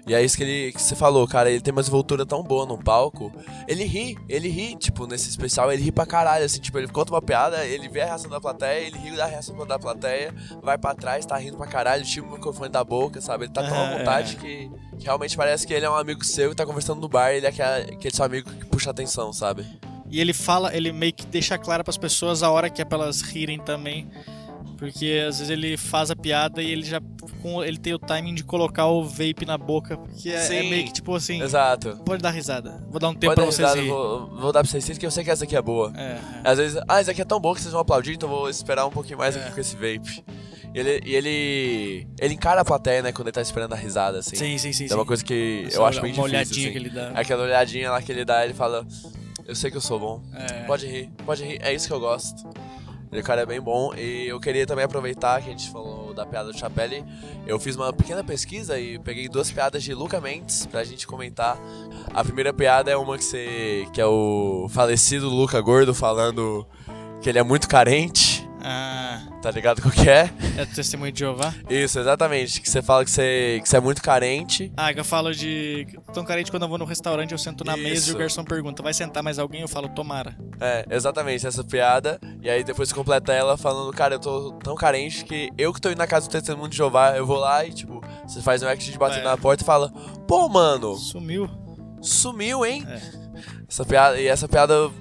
[0.08, 2.66] E é isso que ele que você falou, cara, ele tem uma desenvoltura tão boa
[2.66, 3.32] no palco.
[3.68, 7.14] Ele ri, ele ri, tipo, nesse especial, ele ri pra caralho, assim, tipo, ele conta
[7.14, 10.78] uma piada, ele vê a reação da plateia, ele ri da reação da plateia, vai
[10.78, 13.46] pra trás, tá rindo pra caralho, tira o microfone da boca, sabe?
[13.46, 14.40] Ele tá tão à vontade é.
[14.40, 17.32] que, que realmente parece que ele é um amigo seu e tá conversando no bar,
[17.32, 19.66] ele é aquele, aquele seu amigo que puxa atenção, sabe?
[20.10, 22.98] E ele fala, ele meio que deixa claro pras pessoas a hora que é pra
[22.98, 24.10] elas rirem também.
[24.82, 27.00] Porque às vezes ele faz a piada e ele já
[27.40, 29.96] com, ele tem o timing de colocar o vape na boca.
[29.96, 31.40] Porque é, é meio que tipo assim.
[31.40, 31.98] Exato.
[32.04, 32.84] Pode dar risada.
[32.90, 35.06] Vou dar um tempo Pode pra dar vocês risada, vou, vou dar pra vocês que
[35.06, 35.94] eu sei que essa aqui é boa.
[35.96, 36.20] É, é.
[36.44, 38.84] Às vezes, ah, isso aqui é tão bom que vocês vão aplaudir, então vou esperar
[38.88, 39.40] um pouquinho mais É.
[39.44, 40.24] aqui com esse vape.
[40.74, 44.18] E ele, e ele, ele encara a plateia, né, quando ele tá esperando a risada,
[44.18, 44.36] assim.
[44.36, 44.88] Sim, sim, sim.
[44.90, 45.08] É uma sim.
[45.08, 46.72] coisa que Essa eu acho bem uma difícil, olhadinha assim.
[46.72, 47.10] que ele dá.
[47.20, 48.84] Aquela olhadinha lá que ele dá, ele fala,
[49.46, 50.64] eu sei que eu sou bom, É.
[50.64, 52.50] pode rir, pode rir, é isso que eu gosto.
[53.12, 56.14] Ele, o cara é bem bom e eu queria também aproveitar que a gente falou
[56.14, 57.04] da piada do Chapelle.
[57.46, 61.58] Eu fiz uma pequena pesquisa e peguei duas piadas de Luca Mendes pra gente comentar.
[62.14, 66.66] A primeira piada é uma que você que é o falecido Luca Gordo falando
[67.22, 68.48] que ele é muito carente.
[68.64, 70.30] Ah, Tá ligado qual que é?
[70.56, 71.52] É testemunho de Jeová?
[71.68, 72.62] Isso, exatamente.
[72.62, 74.72] Que você fala que você, que você é muito carente.
[74.78, 75.88] Ah, que eu falo de.
[76.14, 78.84] Tão carente quando eu vou no restaurante, eu sento na mesa e o garçom pergunta:
[78.84, 79.62] vai sentar mais alguém?
[79.62, 80.38] Eu falo: tomara.
[80.60, 82.20] É, exatamente, essa piada.
[82.44, 85.82] E aí depois você completa ela falando, cara, eu tô tão carente que eu que
[85.82, 88.62] tô indo na casa do testemunho de Jeová, eu vou lá e, tipo, você faz
[88.62, 89.24] um act de bater É.
[89.24, 89.90] na porta e fala,
[90.28, 91.50] pô, mano, Sumiu.
[92.00, 92.86] sumiu, hein?
[92.88, 93.02] É.
[93.68, 94.92] Essa piada, e essa piada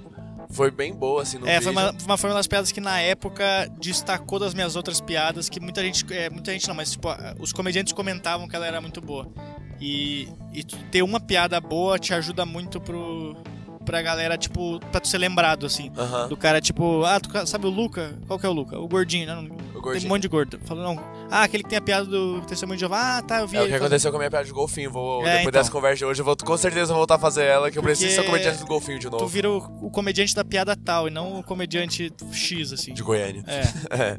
[0.50, 3.00] foi bem boa, assim, no É, foi uma, uma, foi uma das piadas que na
[3.00, 3.44] época
[3.78, 6.04] destacou das minhas outras piadas, que muita gente.
[6.12, 9.28] É, muita gente não, mas tipo, os comediantes comentavam que ela era muito boa.
[9.80, 13.36] E, e ter uma piada boa te ajuda muito pro.
[13.84, 15.90] pra galera, tipo, pra tu ser lembrado, assim.
[15.96, 16.28] Aham.
[16.28, 18.18] Do cara, tipo, ah, tu sabe o Luca?
[18.26, 18.78] Qual que é o Luca?
[18.78, 19.34] O gordinho, né?
[19.36, 20.06] Tem gordinho.
[20.06, 20.60] um monte de gordo.
[20.64, 21.19] Falou, não.
[21.30, 23.18] Ah, aquele que tem a piada do testemunho de Jeová.
[23.18, 23.56] Ah, tá, eu vi.
[23.56, 24.90] É o que aconteceu com a minha piada de golfinho.
[24.90, 25.52] Vou, É, depois então.
[25.52, 28.14] dessa conversa de hoje, eu vou com certeza voltar a fazer ela, que eu preciso
[28.14, 29.26] ser o comediante do golfinho de Tu novo.
[29.28, 32.92] vira o, o comediante da piada tal e não o comediante X, assim.
[32.92, 33.44] De Goiânia.
[33.46, 33.60] É.
[34.02, 34.18] É.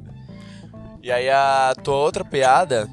[1.03, 2.87] E aí a tua outra piada,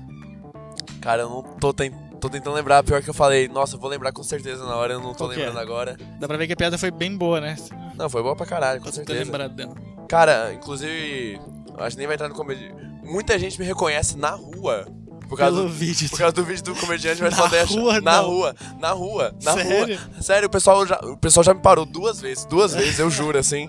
[1.00, 3.88] cara, eu não tô, ten- tô tentando lembrar, pior que eu falei, nossa, eu vou
[3.90, 5.36] lembrar com certeza na hora, eu não tô Qual é?
[5.36, 5.96] lembrando agora.
[6.18, 7.56] Dá pra ver que a piada foi bem boa, né?
[7.96, 9.24] Não, foi boa pra caralho, com tu ter certeza.
[9.24, 9.74] lembrado dela.
[10.08, 11.38] Cara, inclusive,
[11.76, 12.87] eu acho que nem vai entrar no comediante.
[13.08, 14.86] Muita gente me reconhece na rua.
[15.28, 16.08] Por causa, Pelo do, vídeo.
[16.08, 18.28] por causa do vídeo do comediante, mas Na rua, na não.
[18.30, 19.98] rua, na rua, na Sério?
[19.98, 20.22] rua.
[20.22, 23.38] Sério, o pessoal, já, o pessoal já me parou duas vezes, duas vezes, eu juro,
[23.38, 23.68] assim.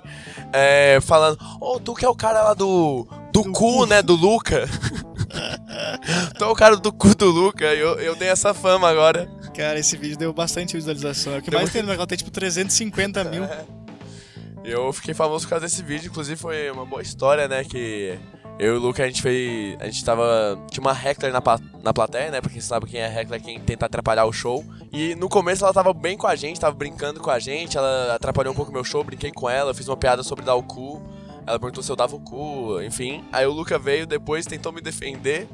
[0.53, 3.05] é, falando, ô, tu que é o cara lá do.
[3.33, 3.85] Do, Do cu, cu.
[3.87, 4.01] né?
[4.01, 4.67] Do Luca.
[6.37, 7.65] tu é o cara do cu do Luca.
[7.65, 9.29] Eu, eu tenho essa fama agora.
[9.55, 11.33] Cara, esse vídeo deu bastante visualização.
[11.33, 13.43] É o que Deu mais muito- tem no canal, tem tipo 350 mil.
[14.63, 17.63] Eu fiquei famoso por causa desse vídeo, inclusive foi uma boa história, né?
[17.63, 18.17] Que
[18.59, 19.77] eu e o Luca a gente fez.
[19.79, 20.59] A gente tava.
[20.69, 21.41] Tinha uma heckler na,
[21.81, 22.41] na plateia, né?
[22.41, 24.65] Pra quem sabe quem é heckler, quem tenta atrapalhar o show.
[24.91, 28.15] E no começo ela tava bem com a gente, tava brincando com a gente, ela
[28.15, 31.01] atrapalhou um pouco meu show, brinquei com ela, fiz uma piada sobre dar o cu.
[31.47, 33.23] Ela perguntou se eu dava o cu, enfim.
[33.31, 35.47] Aí o Luca veio depois, tentou me defender,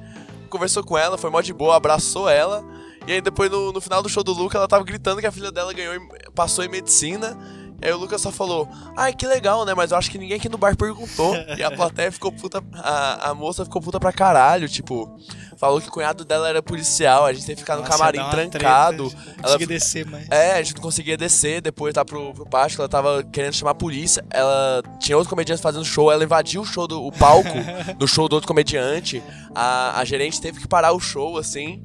[0.50, 2.66] conversou com ela, foi mó de boa, abraçou ela.
[3.08, 5.32] E aí depois no, no final do show do Luca, ela tava gritando que a
[5.32, 5.94] filha dela ganhou,
[6.34, 7.38] passou em medicina.
[7.82, 9.74] E aí o Lucas só falou, ai, que legal, né?
[9.76, 11.36] Mas eu acho que ninguém aqui no bar perguntou.
[11.58, 12.64] E a plateia ficou puta.
[12.74, 15.20] A, a moça ficou puta pra caralho, tipo.
[15.58, 19.10] Falou que o cunhado dela era policial, a gente teve que ficar no camarim trancado.
[19.10, 20.30] treta, Não Ela, consegui descer, mas.
[20.30, 23.72] é, a gente não conseguia descer depois tá pro, pro pátio, ela tava querendo chamar
[23.72, 24.26] a polícia.
[24.32, 27.50] Ela tinha outro comediante fazendo show, ela invadiu o show do o palco
[27.98, 29.24] do show do outro comediante.
[29.54, 31.84] A, a gerente teve que parar o show, assim.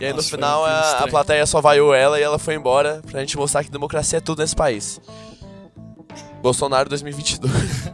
[0.00, 3.02] E aí Nossa, no final a, a plateia só vaiou ela e ela foi embora
[3.10, 5.00] pra gente mostrar que democracia é tudo nesse país.
[6.42, 7.52] Bolsonaro 2022.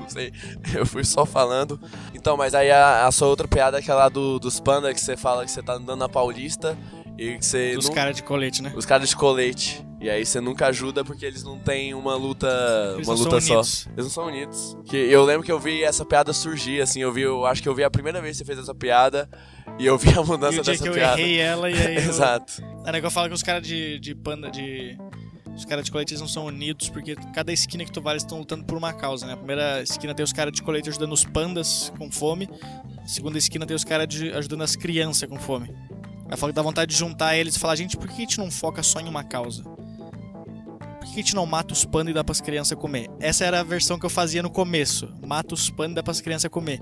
[0.00, 0.32] Não sei,
[0.74, 1.80] eu fui só falando.
[2.14, 5.16] Então, mas aí a, a sua outra piada é aquela do, dos panda que você
[5.16, 6.76] fala que você tá andando na Paulista
[7.18, 7.76] e que você.
[7.76, 8.72] Os caras de colete, né?
[8.76, 9.84] os caras de colete.
[10.00, 12.46] E aí você nunca ajuda porque eles não têm uma luta,
[12.94, 13.54] Eles uma não luta são só.
[13.54, 13.86] unidos.
[13.94, 14.76] Eles não são unidos.
[14.84, 17.68] Que eu lembro que eu vi essa piada surgir, assim, eu vi, eu acho que
[17.68, 19.26] eu vi a primeira vez que você fez essa piada
[19.78, 21.18] e eu vi a E mudança o dia dessa que eu piada.
[21.18, 21.94] errei ela e aí.
[21.96, 22.62] eu- Exato.
[22.84, 24.98] É né, que eu falo que os caras de, de panda de.
[25.56, 28.38] Os caras de colete não são unidos, porque cada esquina que tu vai eles estão
[28.38, 29.34] lutando por uma causa, né?
[29.34, 32.48] A primeira esquina tem os caras de colete ajudando os pandas com fome.
[33.02, 35.72] A segunda esquina tem os caras ajudando as crianças com fome.
[36.28, 38.38] Aí fala que dá vontade de juntar eles e falar, gente, por que a gente
[38.38, 39.62] não foca só em uma causa?
[41.14, 43.08] Que a gente não mata os pandas e dá pras crianças comer?
[43.20, 45.14] Essa era a versão que eu fazia no começo.
[45.24, 46.80] Mata os pandas e dá pras crianças comer.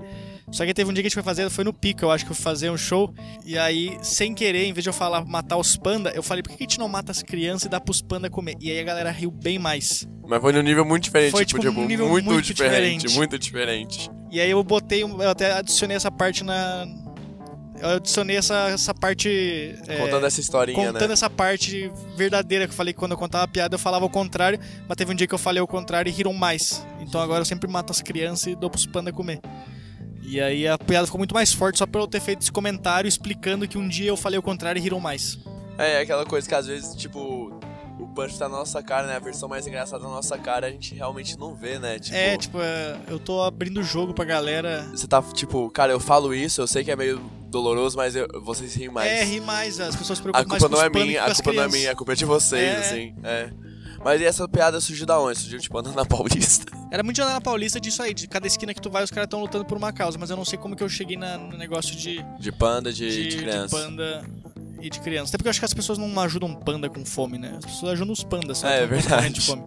[0.51, 2.25] Só que teve um dia que a gente foi fazer, foi no pico, eu acho
[2.25, 3.13] que eu fui fazer um show.
[3.45, 6.49] E aí, sem querer, em vez de eu falar matar os panda, eu falei, por
[6.49, 8.55] que a gente não mata as crianças e dá pros panda comer?
[8.59, 10.07] E aí a galera riu bem mais.
[10.27, 13.05] Mas foi num nível muito diferente, Foi, tipo, tipo, tipo, um nível muito, muito diferente,
[13.05, 13.15] diferente.
[13.15, 14.09] muito diferente.
[14.31, 16.87] E aí eu botei, eu até adicionei essa parte na.
[17.79, 19.75] Eu adicionei essa, essa parte.
[19.87, 21.13] é, Contando essa historinha, contando né?
[21.13, 24.09] essa parte verdadeira que eu falei que quando eu contava a piada eu falava ao
[24.09, 26.85] contrário, mas teve um dia que eu falei ao contrário e riram mais.
[26.99, 29.41] Então agora eu sempre mato as crianças e dou pros panda comer.
[30.21, 33.07] E aí a piada ficou muito mais forte só por eu ter feito esse comentário
[33.07, 35.37] explicando que um dia eu falei o contrário e riram mais.
[35.77, 37.52] É, é aquela coisa que às vezes, tipo,
[37.99, 39.15] o punch tá na nossa cara, né?
[39.15, 41.99] A versão mais engraçada da nossa cara a gente realmente não vê, né?
[41.99, 44.87] Tipo, é, tipo, é, eu tô abrindo o jogo pra galera.
[44.91, 47.19] Você tá, tipo, cara, eu falo isso, eu sei que é meio
[47.49, 49.11] doloroso, mas eu- vocês riem mais.
[49.11, 51.53] É, ri mais, as pessoas a preocupam mais culpa com não é minha, a culpa
[51.53, 52.77] não é minha, a culpa é de vocês, É.
[52.79, 53.49] assim, é.
[54.03, 55.39] Mas e essa piada surgiu da onde?
[55.39, 56.65] Surgiu, tipo, andando na Paulista.
[56.91, 59.09] Era muito de andar na Paulista disso aí, de cada esquina que tu vai, os
[59.09, 61.37] caras estão lutando por uma causa, mas eu não sei como que eu cheguei na-
[61.37, 63.77] no negócio de, De panda, de, de, de, de criança.
[63.77, 64.25] panda
[64.83, 65.29] e de criança.
[65.29, 67.55] Até porque eu acho que as pessoas não ajudam panda com fome, né?
[67.57, 68.73] As pessoas ajudam os pandas, sabe?
[68.73, 69.41] É, Quando tão verdade.
[69.41, 69.63] fome.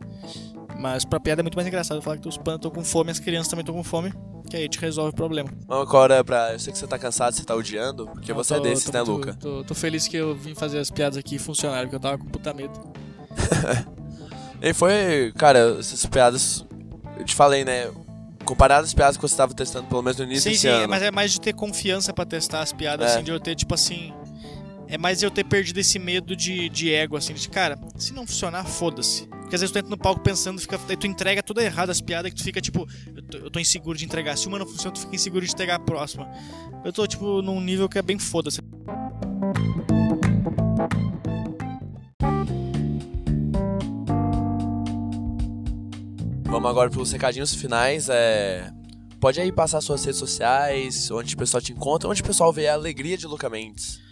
[0.78, 3.18] Mas pra piada é muito mais engraçado falar que os pandas estão com fome, as
[3.18, 4.12] crianças também estão com fome,
[4.50, 5.48] que aí a gente resolve o problema.
[5.66, 6.52] Vamos agora pra.
[6.52, 8.92] Eu sei que você tá cansado, você tá odiando, porque você é tô- desses, tô
[8.92, 9.34] né, muito- Luca?
[9.40, 12.18] Tô, tô feliz que eu vim fazer as piadas aqui e funcionaram, porque eu tava
[12.18, 12.72] com puta medo.
[14.60, 16.64] E foi, cara, essas piadas.
[17.18, 17.90] Eu te falei, né?
[18.44, 20.88] comparado às piadas que você estava testando, pelo menos no início Sim, desse sim, ano.
[20.88, 23.14] mas é mais de ter confiança pra testar as piadas, É.
[23.16, 24.14] assim, de eu ter, tipo assim.
[24.89, 28.26] É mais eu ter perdido esse medo de, de ego, assim, de cara, se não
[28.26, 29.26] funcionar, foda-se.
[29.26, 32.32] Porque às vezes tu entra no palco pensando, fica, tu entrega tudo errado as piadas
[32.32, 34.37] que tu fica, tipo, eu tô, eu tô inseguro de entregar.
[34.37, 36.30] Se uma não funciona, tu fica inseguro de entregar a próxima.
[36.84, 38.61] Eu tô, tipo, num nível que é bem foda-se.
[46.45, 48.09] Vamos agora pros recadinhos finais.
[48.09, 48.70] É...
[49.20, 52.68] Pode aí passar suas redes sociais, onde o pessoal te encontra, onde o pessoal vê
[52.68, 54.05] a alegria de Luca Mendes.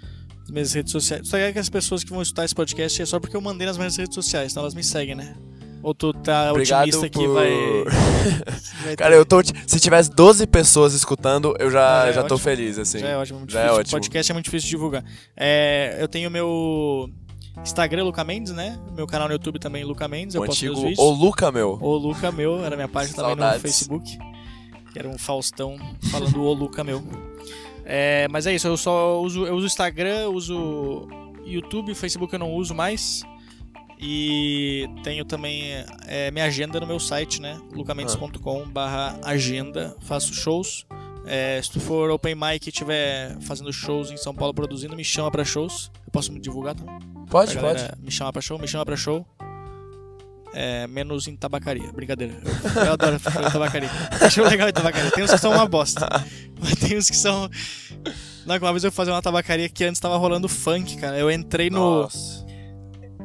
[0.45, 1.27] Nas minhas redes sociais.
[1.29, 3.77] Só que as pessoas que vão escutar esse podcast é só porque eu mandei nas
[3.77, 5.35] minhas redes sociais, então elas me seguem, né?
[5.83, 7.51] Ou tu tá Obrigado otimista que por- vai.
[8.85, 9.43] vai Cara, eu tô.
[9.67, 12.39] Se tivesse 12 pessoas escutando, eu já, Ah, já é já tô ótimo.
[12.39, 12.99] feliz, assim.
[13.01, 13.91] Já é ótimo, muito Já é ótimo.
[13.91, 15.05] podcast é muito difícil de divulgar.
[15.37, 17.11] É, eu tenho meu
[17.63, 18.79] Instagram, Luca Mendes, né?
[18.97, 20.35] Meu canal no YouTube também, Luca Mendes.
[20.35, 21.19] O eu posto antigo meus O vídeos.
[21.21, 21.79] Luca, meu.
[21.81, 23.57] O Luca Meu, era minha página também Saudades.
[23.57, 24.19] no Facebook.
[24.91, 25.77] Que era um Faustão
[26.11, 27.03] falando o Luca Meu.
[27.85, 31.07] É, mas é isso, eu só uso, eu uso Instagram, uso
[31.45, 33.23] YouTube, Facebook eu não uso mais.
[34.01, 35.63] E tenho também
[36.07, 37.59] é, minha agenda no meu site, né?
[37.73, 39.97] lucamendes.com barra agenda.
[40.01, 40.85] Faço shows.
[41.27, 45.05] É, se tu for open mic e estiver fazendo shows em São Paulo produzindo, me
[45.05, 45.91] chama pra shows.
[46.07, 46.99] Eu posso me divulgar também?
[47.31, 47.75] Pode, Pra pode.
[47.79, 49.27] galera Me chama pra show, me chama pra show.
[50.57, 51.91] É, menos em tabacaria.
[51.93, 52.35] Brincadeira.
[52.87, 53.91] Eu, adoro tabacaria.
[54.21, 55.11] Acho legal em tabacaria.
[55.11, 56.09] Tem uns que são uma bosta.
[56.61, 57.51] Mas tem uns que são.
[58.47, 61.19] Não, que uma vez eu fui fazer uma tabacaria que antes tava rolando funk, cara.
[61.19, 62.03] Eu entrei no.
[62.03, 62.45] Nossa.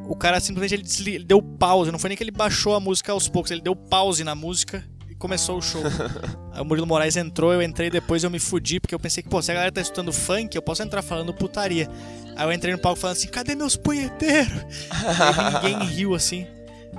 [0.08, 1.92] O cara simplesmente ele, desli- ele deu pause.
[1.92, 4.84] Não foi nem que ele baixou a música aos poucos, ele deu pause na música
[5.08, 5.82] e começou o show.
[6.52, 9.28] Aí o Murilo Moraes entrou, eu entrei depois eu me fudi, porque eu pensei que,
[9.28, 11.88] pô, se a galera tá escutando funk, eu posso entrar falando putaria.
[12.34, 14.50] Aí eu entrei no palco falando assim, cadê meus punheteiros?
[14.50, 16.44] e ninguém riu assim.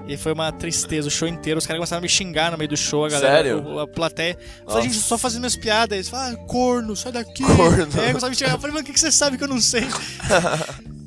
[0.07, 1.57] E foi uma tristeza o show inteiro.
[1.57, 3.35] Os caras começaram a me xingar no meio do show, a galera.
[3.35, 3.79] Sério?
[3.79, 4.37] A plateia.
[4.61, 5.95] Eu falei, gente, só fazendo minhas piadas.
[5.95, 7.43] Eles falaram, ah, corno, sai daqui.
[7.43, 7.83] Corno.
[7.83, 8.51] É, começaram a me xingar.
[8.51, 9.83] Eu falei, mano, o que, que você sabe que eu não sei?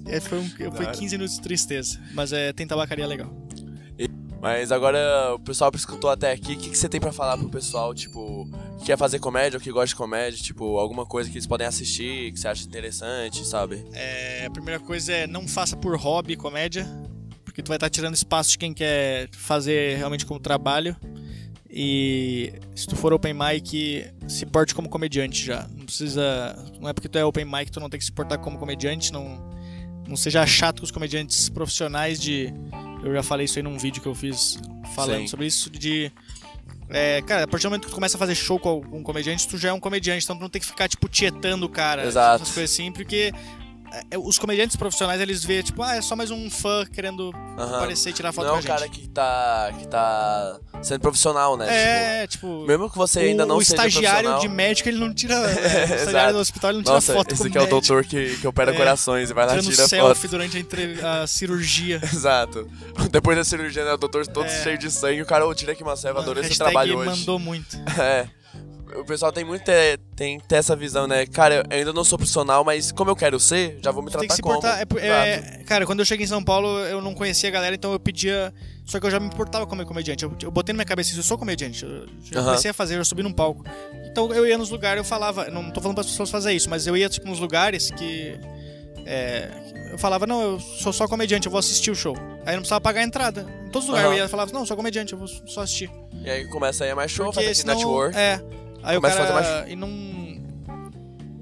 [0.06, 1.98] aí foi, um, foi 15 minutos de tristeza.
[2.12, 3.30] Mas é, tem tabacaria legal.
[4.44, 7.38] Mas agora o pessoal que escutou até aqui, o que, que você tem pra falar
[7.38, 8.46] pro pessoal, tipo,
[8.78, 11.66] que quer fazer comédia ou que gosta de comédia, tipo, alguma coisa que eles podem
[11.66, 13.82] assistir, que você acha interessante, sabe?
[13.94, 16.86] É, a primeira coisa é não faça por hobby comédia,
[17.54, 20.96] porque tu vai estar tirando espaço de quem quer fazer realmente como trabalho.
[21.70, 25.64] E se tu for open mic, se porte como comediante já.
[25.68, 26.56] Não precisa.
[26.80, 28.58] Não é porque tu é open mic que tu não tem que se portar como
[28.58, 29.12] comediante.
[29.12, 29.40] Não,
[30.04, 32.52] não seja chato com os comediantes profissionais de.
[33.04, 34.58] Eu já falei isso aí num vídeo que eu fiz
[34.96, 35.28] falando Sim.
[35.28, 35.70] sobre isso.
[35.70, 36.10] De.
[36.88, 39.46] É, cara, a partir do momento que tu começa a fazer show com algum comediante,
[39.46, 42.04] tu já é um comediante, então tu não tem que ficar, tipo, tietando o cara.
[42.04, 42.42] Exato.
[42.42, 43.32] Essas coisas assim, porque
[44.18, 48.12] os comediantes profissionais, eles vê, tipo, ah, é só mais um fã querendo aparecer e
[48.12, 48.70] tirar foto Não é com a um gente.
[48.70, 51.66] cara que tá, que tá sendo profissional, né?
[52.22, 54.98] é, tipo, Tipo, mesmo que você ainda o, não o seja estagiário de médico, ele
[54.98, 55.34] não tira.
[55.48, 57.80] é, o estagiário do hospital, ele não tira Nossa, foto esse aqui é o médico,
[57.80, 58.76] doutor que, que opera É.
[58.76, 60.30] corações e vai lá e tira selfie foto.
[60.30, 62.00] durante a, entre- a cirurgia.
[62.12, 62.68] Exato.
[63.10, 64.62] Depois da cirurgia, né, o doutor todo É.
[64.62, 67.20] cheio de sangue, o cara, ô, tira aqui uma selva, adorei seu Hashtag trabalho hoje.
[67.20, 67.76] mandou muito.
[67.98, 68.28] É.
[68.94, 71.26] O pessoal tem muito é, tem ter essa visão, né?
[71.26, 74.12] Cara, eu ainda não sou profissional, mas como eu quero ser, já vou me Tem
[74.12, 74.60] tratar que se como.
[74.60, 74.80] portar.
[74.98, 77.92] É, é, cara, quando eu cheguei em São Paulo, eu não conhecia a galera, então
[77.92, 78.52] eu pedia.
[78.84, 80.24] Só que eu já me importava como comediante.
[80.24, 81.84] Eu, eu botei na minha cabeça isso, eu sou comediante.
[81.84, 82.46] Eu já Aham.
[82.50, 83.64] comecei a fazer, eu subi num palco.
[84.06, 85.50] Então eu ia nos lugares, eu falava.
[85.50, 88.38] Não tô falando para as pessoas fazer isso, mas eu ia, tipo, nos lugares que.
[89.06, 89.50] é,
[89.90, 92.16] eu falava, não, eu sou só comediante, eu vou assistir o show.
[92.44, 93.46] Aí não precisava pagar a entrada.
[93.64, 94.16] Em todos os lugares Aham.
[94.18, 95.90] eu ia falava, não, sou comediante, eu vou só assistir.
[96.24, 98.16] E aí começa aí a mais show, Porque faz aqui senão, network.
[98.16, 98.40] É.
[98.84, 99.42] Aí Começa o a cara.
[99.44, 100.14] fazer E não.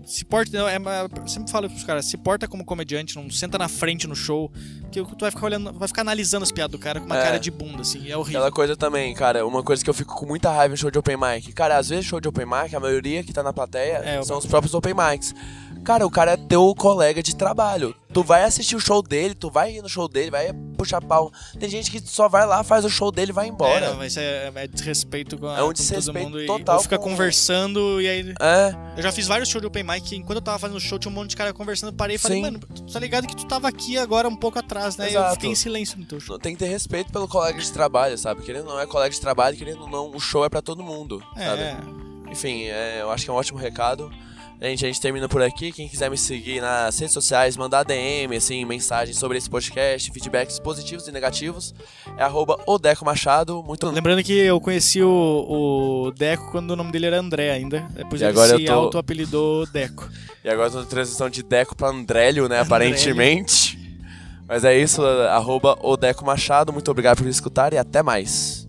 [0.05, 0.51] Se porta.
[0.59, 4.07] não, É, eu sempre falo pros caras, se porta como comediante, não senta na frente
[4.07, 4.51] no show.
[4.83, 7.23] Porque tu vai ficar olhando, vai ficar analisando as piadas do cara com uma É.
[7.23, 8.11] cara de bunda, assim.
[8.11, 8.41] É horrível.
[8.41, 10.99] Aquela coisa também, cara, uma coisa que eu fico com muita raiva em show de
[10.99, 11.51] open mic.
[11.53, 14.37] Cara, às vezes show de open mic, a maioria que tá na plateia É, são
[14.37, 15.35] os próprios open mics.
[15.85, 17.95] Cara, o cara é teu colega de trabalho.
[18.13, 21.33] Tu vai assistir o show dele, tu vai ir no show dele, vai puxar pau.
[21.59, 23.87] Tem gente que só vai lá, faz o show dele e vai embora.
[23.87, 26.41] É, não, mas é, é desrespeito com, a, É um com todo desrespeito mundo.
[26.43, 28.35] e- total ou fica com- conversando e aí.
[28.41, 30.99] É, Eu já fiz vários shows de open mic que enquanto eu tava fazendo show
[30.99, 32.43] tinha um monte de cara conversando, parei e falei, Sim.
[32.45, 35.11] mano, tu tá ligado que tu tava aqui agora um pouco atrás, né?
[35.11, 35.35] E eu Exato.
[35.35, 36.39] fiquei em silêncio no teu show.
[36.39, 38.43] tem que ter respeito pelo colega de trabalho, sabe?
[38.43, 41.21] Querendo não é colega de trabalho, querendo ou não, o show é pra todo mundo,
[41.37, 41.63] sabe?
[41.63, 41.77] É,
[42.31, 44.13] Enfim, é, eu acho que é um ótimo recado.
[44.63, 45.73] Gente, a gente termina por aqui.
[45.73, 50.61] Quem quiser me seguir nas redes sociais, mandar DM, assim, mensagem sobre esse podcast, feedbacks
[50.61, 51.75] positivos e negativos,
[52.17, 53.61] é arroba Odeco Machado.
[53.67, 57.85] Muito Lembrando que eu conheci o, o Deco quando o nome dele era André ainda.
[57.91, 60.09] Depois E ele agora se tô- auto-apelidou Deco.
[60.45, 62.61] E agora eu tô na transição de Deco pra Andrélio, né?
[62.61, 63.77] Aparentemente.
[64.47, 66.73] Mas é isso, arroba Odeco Machado.
[66.73, 68.62] Muito obrigado por escutar e até mais.